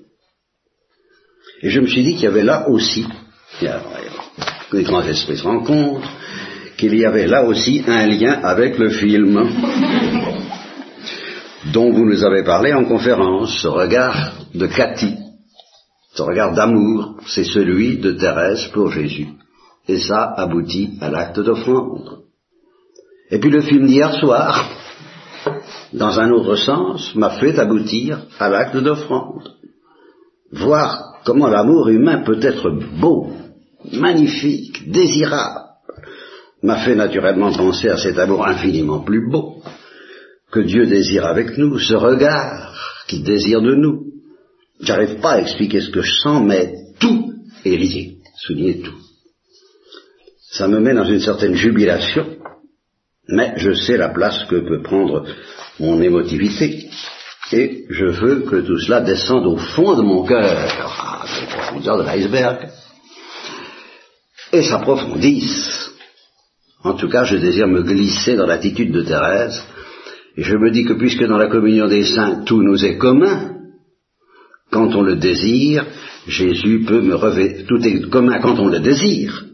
Et 1.63 1.71
je 1.71 1.81
me 1.81 1.87
suis 1.87 2.03
dit 2.03 2.15
qu'il 2.15 2.25
y 2.25 2.29
avait 2.29 2.43
là 2.43 2.69
aussi, 2.69 3.07
les 4.73 4.83
grands 4.83 5.03
esprits 5.03 5.37
se 5.37 5.45
rencontrent, 5.45 6.11
qu'il 6.77 6.95
y 6.95 7.05
avait 7.05 7.27
là 7.27 7.45
aussi 7.45 7.83
un 7.87 8.07
lien 8.07 8.41
avec 8.43 8.79
le 8.79 8.89
film 8.89 9.49
dont 11.73 11.93
vous 11.93 12.07
nous 12.07 12.25
avez 12.25 12.43
parlé 12.43 12.73
en 12.73 12.85
conférence, 12.85 13.59
ce 13.61 13.69
regard 13.69 14.33
de 14.55 14.67
Cathy, 14.67 15.17
ce 16.15 16.23
regard 16.23 16.55
d'amour, 16.55 17.17
c'est 17.27 17.45
celui 17.45 17.99
de 17.99 18.13
Thérèse 18.13 18.69
pour 18.73 18.91
Jésus. 18.91 19.29
Et 19.87 19.99
ça 19.99 20.33
aboutit 20.37 20.99
à 21.01 21.11
l'acte 21.11 21.41
d'offrande. 21.41 22.21
Et 23.31 23.39
puis 23.39 23.51
le 23.51 23.61
film 23.61 23.87
d'hier 23.87 24.13
soir, 24.15 24.69
dans 25.93 26.19
un 26.19 26.31
autre 26.31 26.57
sens, 26.57 27.15
m'a 27.15 27.31
fait 27.39 27.59
aboutir 27.59 28.27
à 28.39 28.49
l'acte 28.49 28.77
d'offrande. 28.77 29.60
Voir 30.53 31.21
comment 31.25 31.49
l'amour 31.49 31.89
humain 31.89 32.23
peut 32.25 32.41
être 32.43 32.71
beau, 33.01 33.33
magnifique, 33.93 34.91
désirable, 34.91 35.61
m'a 36.63 36.85
fait 36.85 36.95
naturellement 36.95 37.53
penser 37.53 37.89
à 37.89 37.97
cet 37.97 38.19
amour 38.19 38.47
infiniment 38.47 39.01
plus 39.01 39.31
beau 39.31 39.63
que 40.51 40.61
Dieu 40.61 40.87
désire 40.87 41.27
avec 41.27 41.57
nous, 41.57 41.79
ce 41.79 41.95
regard 41.95 42.75
qu'il 43.07 43.23
désire 43.23 43.63
de 43.63 43.75
nous. 43.75 44.07
J'arrive 44.81 45.21
pas 45.21 45.33
à 45.33 45.41
expliquer 45.41 45.81
ce 45.81 45.91
que 45.91 46.03
je 46.03 46.13
sens, 46.23 46.43
mais 46.45 46.75
tout 46.99 47.33
est 47.65 47.77
lié, 47.77 48.17
soulignez 48.37 48.81
tout. 48.81 48.99
Ça 50.51 50.67
me 50.67 50.81
met 50.81 50.95
dans 50.95 51.05
une 51.05 51.21
certaine 51.21 51.55
jubilation, 51.55 52.27
mais 53.29 53.55
je 53.57 53.73
sais 53.73 53.97
la 53.97 54.09
place 54.09 54.45
que 54.51 54.57
peut 54.57 54.83
prendre 54.83 55.25
mon 55.79 56.01
émotivité, 56.03 56.89
et 57.53 57.85
je 57.89 58.05
veux 58.05 58.41
que 58.43 58.57
tout 58.57 58.79
cela 58.79 59.01
descende 59.01 59.47
au 59.47 59.57
fond 59.57 59.97
de 59.97 60.03
mon 60.03 60.25
cœur, 60.25 60.45
à 60.45 61.25
la 61.41 61.47
profondeur 61.47 61.99
de 61.99 62.05
l'iceberg, 62.05 62.69
et 64.53 64.63
s'approfondisse. 64.63 65.91
En 66.83 66.95
tout 66.95 67.09
cas, 67.09 67.25
je 67.25 67.37
désire 67.37 67.69
me 67.69 67.83
glisser 67.83 68.37
dans 68.37 68.47
l'attitude 68.47 68.93
de 68.93 69.03
Thérèse, 69.03 69.63
et 70.37 70.43
je 70.43 70.57
me 70.57 70.71
dis 70.71 70.85
que 70.85 70.95
puisque 70.95 71.25
dans 71.25 71.39
la 71.39 71.49
communion 71.49 71.89
des 71.89 72.05
saints 72.05 72.43
tout 72.47 72.63
nous 72.63 72.85
est 72.85 72.97
commun, 72.97 73.57
quand 74.71 74.95
on 74.95 75.03
le 75.03 75.17
désire, 75.17 75.85
Jésus 76.29 76.85
peut 76.87 77.01
me 77.01 77.15
revêtir, 77.15 77.67
tout 77.67 77.85
est 77.85 78.09
commun 78.09 78.41
quand 78.41 78.59
on 78.61 78.69
le 78.69 78.79
désire. 78.79 79.45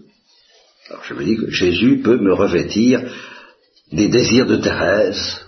Alors 0.90 1.02
je 1.04 1.14
me 1.14 1.24
dis 1.24 1.36
que 1.36 1.50
Jésus 1.50 2.00
peut 2.02 2.18
me 2.18 2.34
revêtir 2.34 3.00
des 3.90 4.08
désirs 4.08 4.46
de 4.46 4.56
Thérèse, 4.56 5.45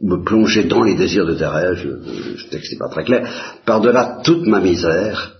me 0.00 0.22
plonger 0.24 0.64
dans 0.64 0.82
les 0.82 0.94
désirs 0.96 1.26
de 1.26 1.34
Thérèse, 1.34 1.78
je, 1.78 2.48
texte 2.48 2.72
n'est 2.72 2.78
pas 2.78 2.88
très 2.88 3.04
clair, 3.04 3.28
par-delà 3.66 4.20
toute 4.24 4.46
ma 4.46 4.60
misère, 4.60 5.36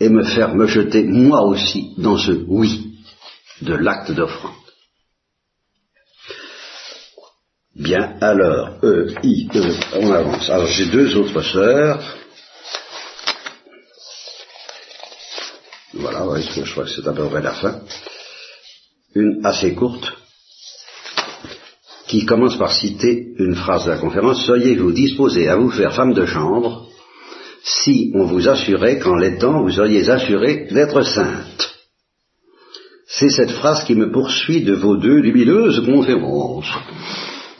et 0.00 0.08
me 0.08 0.24
faire 0.24 0.54
me 0.54 0.66
jeter 0.66 1.04
moi 1.04 1.42
aussi 1.42 1.94
dans 1.98 2.18
ce 2.18 2.32
oui 2.48 2.94
de 3.62 3.74
l'acte 3.74 4.12
d'offrande. 4.12 4.52
Bien, 7.74 8.16
alors, 8.20 8.78
E, 8.82 9.14
I, 9.22 9.48
E, 9.54 9.74
on 10.00 10.10
avance. 10.10 10.48
Alors 10.48 10.66
j'ai 10.66 10.86
deux 10.86 11.14
autres 11.16 11.42
sœurs. 11.42 12.02
Voilà, 15.92 16.26
je 16.40 16.72
crois 16.72 16.84
que 16.84 16.90
c'est 16.90 17.06
à 17.06 17.12
peu 17.12 17.26
près 17.28 17.42
la 17.42 17.54
fin. 17.54 17.80
Une 19.14 19.44
assez 19.44 19.74
courte, 19.74 20.10
qui 22.08 22.24
commence 22.24 22.56
par 22.56 22.72
citer 22.72 23.34
une 23.38 23.54
phrase 23.54 23.84
de 23.84 23.90
la 23.90 23.98
conférence, 23.98 24.44
Soyez-vous 24.44 24.92
disposés 24.92 25.48
à 25.48 25.56
vous 25.56 25.70
faire 25.70 25.94
femme 25.94 26.14
de 26.14 26.26
chambre 26.26 26.86
si 27.62 28.12
on 28.14 28.24
vous 28.26 28.48
assurait 28.48 28.98
qu'en 28.98 29.16
l'étant 29.16 29.62
vous 29.62 29.72
seriez 29.72 30.08
assuré 30.08 30.68
d'être 30.70 31.02
sainte. 31.02 31.74
C'est 33.08 33.30
cette 33.30 33.50
phrase 33.50 33.84
qui 33.84 33.94
me 33.94 34.10
poursuit 34.10 34.62
de 34.62 34.74
vos 34.74 34.96
deux 34.96 35.20
lumineuses 35.20 35.84
conférences. 35.84 36.72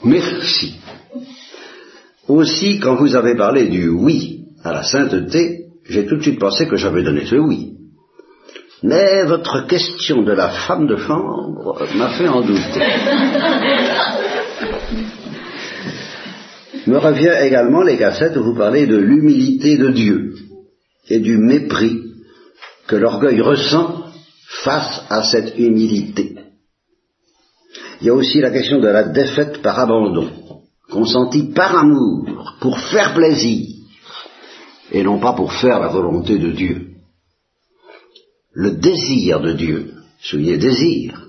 Merci. 0.03 0.75
Aussi, 2.27 2.79
quand 2.79 2.95
vous 2.95 3.15
avez 3.15 3.35
parlé 3.35 3.67
du 3.67 3.89
oui 3.89 4.45
à 4.63 4.71
la 4.71 4.83
sainteté, 4.83 5.65
j'ai 5.89 6.05
tout 6.05 6.17
de 6.17 6.21
suite 6.21 6.39
pensé 6.39 6.67
que 6.67 6.75
j'avais 6.75 7.03
donné 7.03 7.25
ce 7.25 7.35
oui. 7.35 7.73
Mais 8.83 9.25
votre 9.25 9.65
question 9.67 10.21
de 10.21 10.33
la 10.33 10.49
femme 10.49 10.87
de 10.87 10.97
chambre 10.97 11.81
m'a 11.95 12.09
fait 12.09 12.27
en 12.27 12.41
douter. 12.41 12.81
Me 16.87 16.97
revient 16.97 17.35
également 17.41 17.81
les 17.81 17.97
cassettes 17.97 18.37
où 18.37 18.43
vous 18.43 18.55
parlez 18.55 18.87
de 18.87 18.95
l'humilité 18.95 19.77
de 19.77 19.89
Dieu 19.89 20.35
et 21.09 21.19
du 21.19 21.37
mépris 21.37 22.01
que 22.87 22.95
l'orgueil 22.95 23.41
ressent 23.41 24.05
face 24.63 25.01
à 25.09 25.23
cette 25.23 25.57
humilité. 25.59 26.35
Il 27.99 28.07
y 28.07 28.09
a 28.09 28.13
aussi 28.13 28.39
la 28.39 28.51
question 28.51 28.79
de 28.79 28.87
la 28.87 29.03
défaite 29.03 29.61
par 29.61 29.77
abandon, 29.79 30.29
consentie 30.89 31.51
par 31.53 31.77
amour, 31.77 32.55
pour 32.61 32.79
faire 32.79 33.13
plaisir, 33.13 33.67
et 34.91 35.03
non 35.03 35.19
pas 35.19 35.33
pour 35.33 35.51
faire 35.51 35.81
la 35.81 35.89
volonté 35.89 36.37
de 36.37 36.51
Dieu. 36.51 36.91
Le 38.53 38.71
désir 38.71 39.41
de 39.41 39.53
Dieu, 39.53 39.93
soulignez 40.21 40.57
désir, 40.57 41.27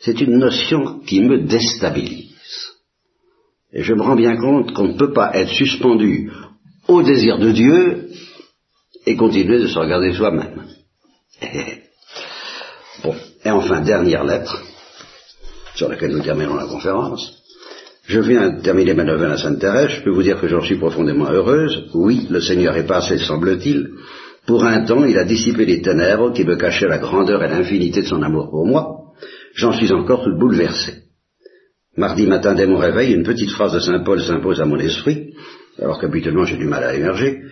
c'est 0.00 0.20
une 0.20 0.38
notion 0.38 1.00
qui 1.00 1.20
me 1.20 1.42
déstabilise. 1.42 2.33
Et 3.74 3.82
je 3.82 3.92
me 3.92 4.02
rends 4.02 4.16
bien 4.16 4.36
compte 4.36 4.72
qu'on 4.72 4.88
ne 4.88 4.96
peut 4.96 5.12
pas 5.12 5.32
être 5.34 5.50
suspendu 5.50 6.30
au 6.86 7.02
désir 7.02 7.38
de 7.38 7.50
Dieu 7.50 8.08
et 9.04 9.16
continuer 9.16 9.58
de 9.58 9.66
se 9.66 9.78
regarder 9.78 10.12
soi-même. 10.12 10.66
Bon, 13.02 13.14
et 13.44 13.50
enfin, 13.50 13.80
dernière 13.80 14.24
lettre, 14.24 14.62
sur 15.74 15.88
laquelle 15.88 16.12
nous 16.12 16.22
terminons 16.22 16.54
la 16.54 16.66
conférence. 16.66 17.42
Je 18.06 18.20
viens 18.20 18.50
de 18.50 18.62
terminer 18.62 18.94
ma 18.94 19.04
neuvaine 19.04 19.32
à 19.32 19.38
Sainte-Thérèse, 19.38 19.90
je 19.90 20.02
peux 20.02 20.10
vous 20.10 20.22
dire 20.22 20.40
que 20.40 20.48
j'en 20.48 20.62
suis 20.62 20.76
profondément 20.76 21.30
heureuse. 21.30 21.90
Oui, 21.94 22.26
le 22.30 22.40
Seigneur 22.40 22.76
est 22.76 22.86
passé, 22.86 23.18
semble-t-il. 23.18 23.88
Pour 24.46 24.64
un 24.64 24.84
temps, 24.84 25.04
il 25.04 25.18
a 25.18 25.24
dissipé 25.24 25.64
les 25.64 25.80
ténèbres 25.80 26.32
qui 26.32 26.44
me 26.44 26.56
cachaient 26.56 26.86
la 26.86 26.98
grandeur 26.98 27.42
et 27.42 27.48
l'infinité 27.48 28.02
de 28.02 28.06
son 28.06 28.22
amour 28.22 28.50
pour 28.50 28.66
moi. 28.66 29.14
J'en 29.54 29.72
suis 29.72 29.90
encore 29.92 30.22
tout 30.22 30.38
bouleversé. 30.38 31.03
Mardi 31.96 32.26
matin, 32.26 32.54
dès 32.54 32.66
mon 32.66 32.78
réveil, 32.78 33.12
une 33.12 33.22
petite 33.22 33.50
phrase 33.50 33.72
de 33.72 33.78
Saint 33.78 34.00
Paul 34.00 34.20
s'impose 34.20 34.60
à 34.60 34.64
mon 34.64 34.78
esprit, 34.78 35.32
alors 35.80 36.00
qu'habituellement 36.00 36.44
j'ai 36.44 36.56
du 36.56 36.66
mal 36.66 36.82
à 36.82 36.94
émerger. 36.94 37.42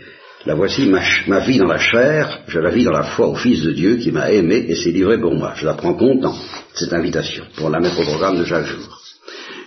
La 0.46 0.56
voici, 0.56 0.86
ma, 0.86 1.38
vie 1.40 1.58
dans 1.58 1.68
la 1.68 1.78
chair, 1.78 2.40
je 2.48 2.58
la 2.58 2.70
vis 2.70 2.82
dans 2.82 2.90
la 2.90 3.04
foi 3.04 3.28
au 3.28 3.36
Fils 3.36 3.62
de 3.62 3.70
Dieu 3.70 3.98
qui 3.98 4.10
m'a 4.10 4.32
aimé 4.32 4.64
et 4.66 4.74
s'est 4.74 4.90
livré 4.90 5.20
pour 5.20 5.32
moi. 5.32 5.52
Je 5.54 5.64
la 5.64 5.74
prends 5.74 5.94
content, 5.94 6.34
cette 6.74 6.92
invitation, 6.92 7.44
pour 7.56 7.70
la 7.70 7.78
mettre 7.78 8.00
au 8.00 8.02
programme 8.02 8.38
de 8.38 8.44
chaque 8.44 8.66
jour. 8.66 9.00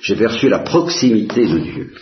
J'ai 0.01 0.17
perçu 0.17 0.49
la 0.49 0.59
proximité 0.59 1.47
de 1.47 1.57
Dieu 1.59 1.93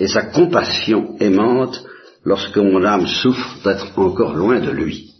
et 0.00 0.08
sa 0.08 0.22
compassion 0.22 1.16
aimante 1.20 1.84
lorsque 2.24 2.56
mon 2.56 2.82
âme 2.82 3.06
souffre 3.06 3.58
d'être 3.62 3.98
encore 3.98 4.34
loin 4.34 4.60
de 4.60 4.70
lui. 4.70 5.10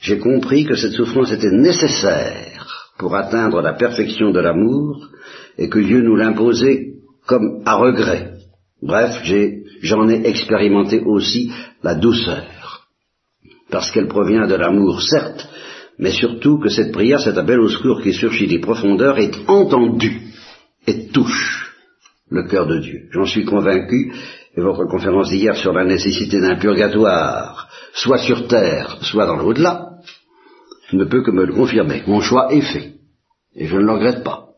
J'ai 0.00 0.18
compris 0.18 0.64
que 0.64 0.74
cette 0.74 0.94
souffrance 0.94 1.30
était 1.30 1.52
nécessaire 1.52 2.51
pour 3.02 3.16
atteindre 3.16 3.60
la 3.60 3.72
perfection 3.72 4.30
de 4.30 4.38
l'amour 4.38 5.08
et 5.58 5.68
que 5.68 5.80
Dieu 5.80 6.02
nous 6.02 6.14
l'imposait 6.14 6.92
comme 7.26 7.60
à 7.66 7.74
regret. 7.74 8.34
Bref, 8.80 9.20
j'en 9.82 10.08
ai, 10.08 10.24
expérimenté 10.24 11.00
aussi 11.04 11.50
la 11.82 11.96
douceur, 11.96 12.86
parce 13.70 13.90
qu'elle 13.90 14.06
provient 14.06 14.46
de 14.46 14.54
l'amour, 14.54 15.02
certes, 15.02 15.48
mais 15.98 16.12
surtout 16.12 16.60
que 16.60 16.68
cette 16.68 16.92
prière, 16.92 17.20
cet 17.20 17.36
appel 17.36 17.58
au 17.58 17.68
secours 17.68 18.00
qui 18.02 18.12
surgit 18.12 18.46
des 18.46 18.60
profondeurs, 18.60 19.18
est 19.18 19.36
entendue 19.48 20.20
et 20.86 21.08
touche 21.08 21.74
le 22.30 22.44
cœur 22.44 22.68
de 22.68 22.78
Dieu. 22.78 23.08
J'en 23.10 23.26
suis 23.26 23.44
convaincu, 23.44 24.12
et 24.56 24.60
votre 24.60 24.84
conférence 24.84 25.30
d'hier 25.30 25.56
sur 25.56 25.72
la 25.72 25.84
nécessité 25.84 26.40
d'un 26.40 26.56
purgatoire, 26.56 27.68
soit 27.94 28.18
sur 28.18 28.46
terre, 28.46 28.98
soit 29.00 29.26
dans 29.26 29.38
l'au-delà, 29.38 29.91
ne 30.96 31.04
peut 31.04 31.22
que 31.22 31.30
me 31.30 31.44
le 31.44 31.54
confirmer. 31.54 32.02
Mon 32.06 32.20
choix 32.20 32.52
est 32.52 32.60
fait, 32.60 32.92
et 33.54 33.66
je 33.66 33.76
ne 33.76 33.82
le 33.82 33.92
regrette 33.92 34.24
pas. 34.24 34.48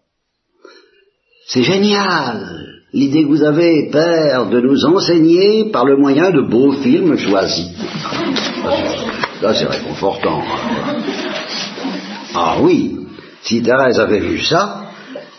C'est 1.47 1.63
génial 1.63 2.65
l'idée 2.93 3.25
que 3.25 3.29
vous 3.29 3.43
avez, 3.43 3.91
Père, 3.91 4.47
de 4.47 4.61
nous 4.61 4.85
enseigner 4.87 5.71
par 5.71 5.85
le 5.85 5.97
moyen 5.97 6.31
de 6.31 6.41
beaux 6.41 6.73
films 6.73 7.17
choisis. 7.19 7.71
Là, 9.43 9.53
c'est 9.53 9.67
réconfortant. 9.67 10.43
Ah 12.35 12.57
oui, 12.63 12.97
si 13.43 13.63
Thérèse 13.63 14.01
avait 14.01 14.21
vu 14.21 14.41
ça, 14.41 14.91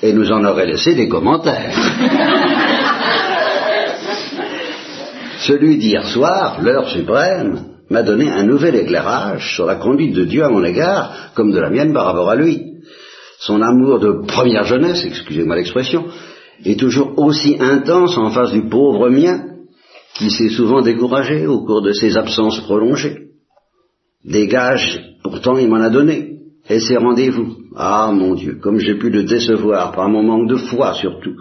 elle 0.02 0.16
nous 0.16 0.32
en 0.32 0.44
aurait 0.44 0.68
laissé 0.68 0.94
des 0.94 1.08
commentaires. 1.08 1.76
Celui 5.40 5.78
d'hier 5.78 6.08
soir, 6.08 6.60
l'heure 6.62 6.90
suprême, 6.90 7.75
m'a 7.90 8.04
donné 8.04 8.30
un 8.30 8.44
nouvel 8.44 8.76
éclairage 8.76 9.56
sur 9.56 9.66
la 9.66 9.76
conduite 9.76 10.16
de 10.16 10.26
Dieu 10.26 10.44
à 10.44 10.50
mon 10.50 10.64
égard, 10.64 11.32
comme 11.36 11.52
de 11.52 11.60
la 11.60 11.70
mienne 11.70 11.94
par 11.94 12.06
rapport 12.06 12.30
à 12.30 12.36
lui. 12.36 12.62
Son 13.40 13.62
amour 13.62 14.00
de 14.00 14.26
première 14.26 14.64
jeunesse, 14.64 15.04
excusez-moi 15.06 15.56
l'expression, 15.56 16.06
est 16.64 16.80
toujours 16.80 17.18
aussi 17.18 17.58
intense 17.60 18.18
en 18.18 18.32
face 18.32 18.52
du 18.52 18.68
pauvre 18.70 19.10
mien, 19.10 19.44
qui 20.16 20.30
s'est 20.30 20.50
souvent 20.50 20.82
découragé 20.82 21.46
au 21.46 21.66
cours 21.66 21.82
de 21.82 21.92
ses 21.92 22.18
absences 22.18 22.62
prolongées. 22.62 23.28
Des 24.24 24.48
gages, 24.48 25.02
pourtant, 25.24 25.58
il 25.58 25.68
m'en 25.68 25.82
a 25.82 25.90
donné, 25.90 26.40
et 26.70 26.80
ses 26.80 26.98
rendez-vous. 26.98 27.58
Ah, 27.76 28.12
mon 28.14 28.34
Dieu, 28.34 28.58
comme 28.62 28.80
j'ai 28.80 28.96
pu 28.96 29.10
le 29.10 29.24
décevoir 29.24 29.92
par 29.92 30.08
mon 30.10 30.24
manque 30.24 30.50
de 30.50 30.56
foi 30.56 30.94
surtout, 30.94 31.36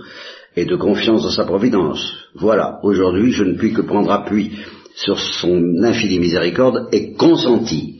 et 0.56 0.64
de 0.64 0.76
confiance 0.76 1.22
dans 1.22 1.30
sa 1.30 1.44
providence. 1.44 2.14
Voilà, 2.34 2.78
aujourd'hui, 2.82 3.32
je 3.32 3.44
ne 3.44 3.56
puis 3.56 3.72
que 3.72 3.82
prendre 3.82 4.12
appui 4.12 4.52
sur 4.94 5.18
son 5.18 5.82
infinie 5.82 6.18
miséricorde 6.18 6.88
et 6.92 7.14
consentir 7.14 7.94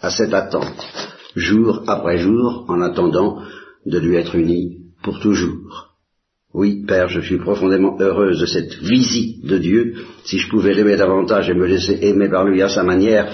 à 0.00 0.10
cette 0.10 0.34
attente, 0.34 0.86
jour 1.34 1.82
après 1.86 2.18
jour, 2.18 2.64
en 2.68 2.80
attendant 2.80 3.42
de 3.86 3.98
lui 3.98 4.16
être 4.16 4.36
uni 4.36 4.78
pour 5.02 5.20
toujours. 5.20 5.88
Oui, 6.54 6.84
Père, 6.86 7.08
je 7.08 7.20
suis 7.20 7.38
profondément 7.38 7.96
heureuse 8.00 8.40
de 8.40 8.46
cette 8.46 8.74
visite 8.74 9.44
de 9.44 9.58
Dieu. 9.58 9.94
Si 10.24 10.38
je 10.38 10.48
pouvais 10.48 10.74
l'aimer 10.74 10.96
davantage 10.96 11.50
et 11.50 11.54
me 11.54 11.66
laisser 11.66 11.98
aimer 12.02 12.28
par 12.28 12.44
lui 12.44 12.62
à 12.62 12.68
sa 12.68 12.82
manière, 12.82 13.30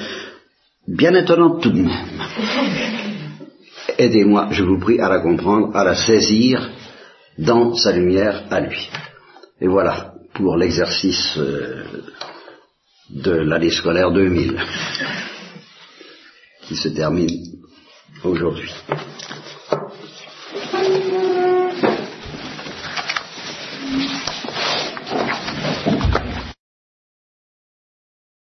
bien 0.89 1.15
étonnante 1.15 1.63
tout 1.63 1.71
de 1.71 1.83
même. 1.83 2.09
Aidez-moi, 3.99 4.49
je 4.51 4.65
vous 4.65 4.79
prie, 4.79 4.99
à 4.99 5.09
la 5.09 5.21
comprendre, 5.21 5.75
à 5.77 5.85
la 5.85 5.95
saisir 5.95 6.71
dans 7.39 7.75
sa 7.75 7.93
lumière 7.93 8.45
à 8.51 8.61
lui. 8.61 8.89
Et 9.61 9.69
voilà 9.69 10.15
pour 10.35 10.57
l'exercice 10.57 11.35
euh, 11.39 11.85
de 13.11 13.33
l'année 13.33 13.71
scolaire 13.71 14.11
2000, 14.11 14.59
qui 16.63 16.77
se 16.77 16.89
termine 16.89 17.61
aujourd'hui. 18.23 18.73